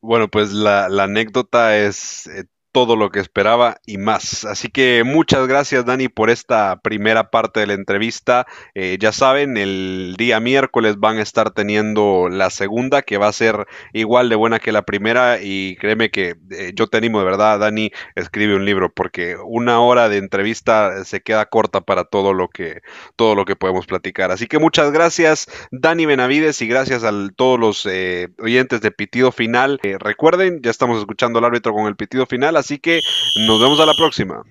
Bueno, 0.01 0.29
pues 0.29 0.51
la, 0.51 0.89
la 0.89 1.03
anécdota 1.03 1.77
es 1.77 2.27
eh, 2.27 2.45
todo 2.75 2.97
lo 2.97 3.09
que 3.09 3.21
esperaba 3.21 3.77
y 3.85 3.97
más. 3.97 4.43
Así 4.43 4.67
que 4.67 5.03
muchas 5.05 5.47
gracias 5.47 5.85
Dani 5.85 6.09
por 6.09 6.29
esta 6.29 6.81
primera 6.81 7.31
parte 7.31 7.61
de 7.61 7.67
la 7.67 7.73
entrevista. 7.73 8.45
Eh, 8.73 8.97
ya 8.99 9.13
saben, 9.13 9.55
el 9.55 10.15
día 10.17 10.41
miércoles 10.41 10.97
van 10.99 11.17
a 11.19 11.21
estar 11.21 11.51
teniendo 11.51 12.27
la 12.29 12.49
segunda 12.49 13.01
que 13.01 13.17
va 13.17 13.29
a 13.29 13.31
ser 13.31 13.65
igual 13.93 14.27
de 14.27 14.35
buena 14.35 14.59
que 14.59 14.73
la 14.73 14.81
primera 14.81 15.39
y 15.41 15.77
créeme 15.77 16.11
que 16.11 16.35
eh, 16.51 16.73
yo 16.75 16.87
te 16.87 16.97
animo 16.97 17.19
de 17.19 17.23
verdad, 17.23 17.59
Dani, 17.59 17.91
escribe 18.13 18.57
un 18.57 18.65
libro 18.65 18.91
porque 18.93 19.37
una 19.41 19.79
hora 19.79 20.09
de 20.09 20.17
entrevista 20.17 21.05
se 21.05 21.21
queda 21.21 21.45
corta 21.45 21.79
para 21.79 22.03
todo 22.03 22.33
lo 22.33 22.49
que 22.49 22.81
todo 23.15 23.35
lo 23.35 23.45
que 23.45 23.55
podemos 23.55 23.85
platicar. 23.85 24.31
Así 24.31 24.47
que 24.47 24.59
muchas 24.59 24.91
gracias 24.91 25.47
Dani 25.71 26.05
Benavides 26.05 26.61
y 26.61 26.67
gracias 26.67 27.05
a 27.05 27.13
todos 27.37 27.57
los 27.57 27.85
eh, 27.85 28.27
oyentes 28.39 28.81
de 28.81 28.91
Pitido 28.91 29.31
Final. 29.31 29.79
recuerden, 29.81 30.59
ya 30.61 30.71
estamos 30.71 30.99
escuchando 30.99 31.39
al 31.39 31.45
árbitro 31.45 31.71
con 31.71 31.85
el 31.85 31.95
pitido 31.95 32.25
final. 32.25 32.57
Así 32.65 32.79
que 32.79 33.03
nos 33.45 33.61
vemos 33.61 33.79
a 33.79 33.85
la 33.85 33.93
próxima. 33.93 34.41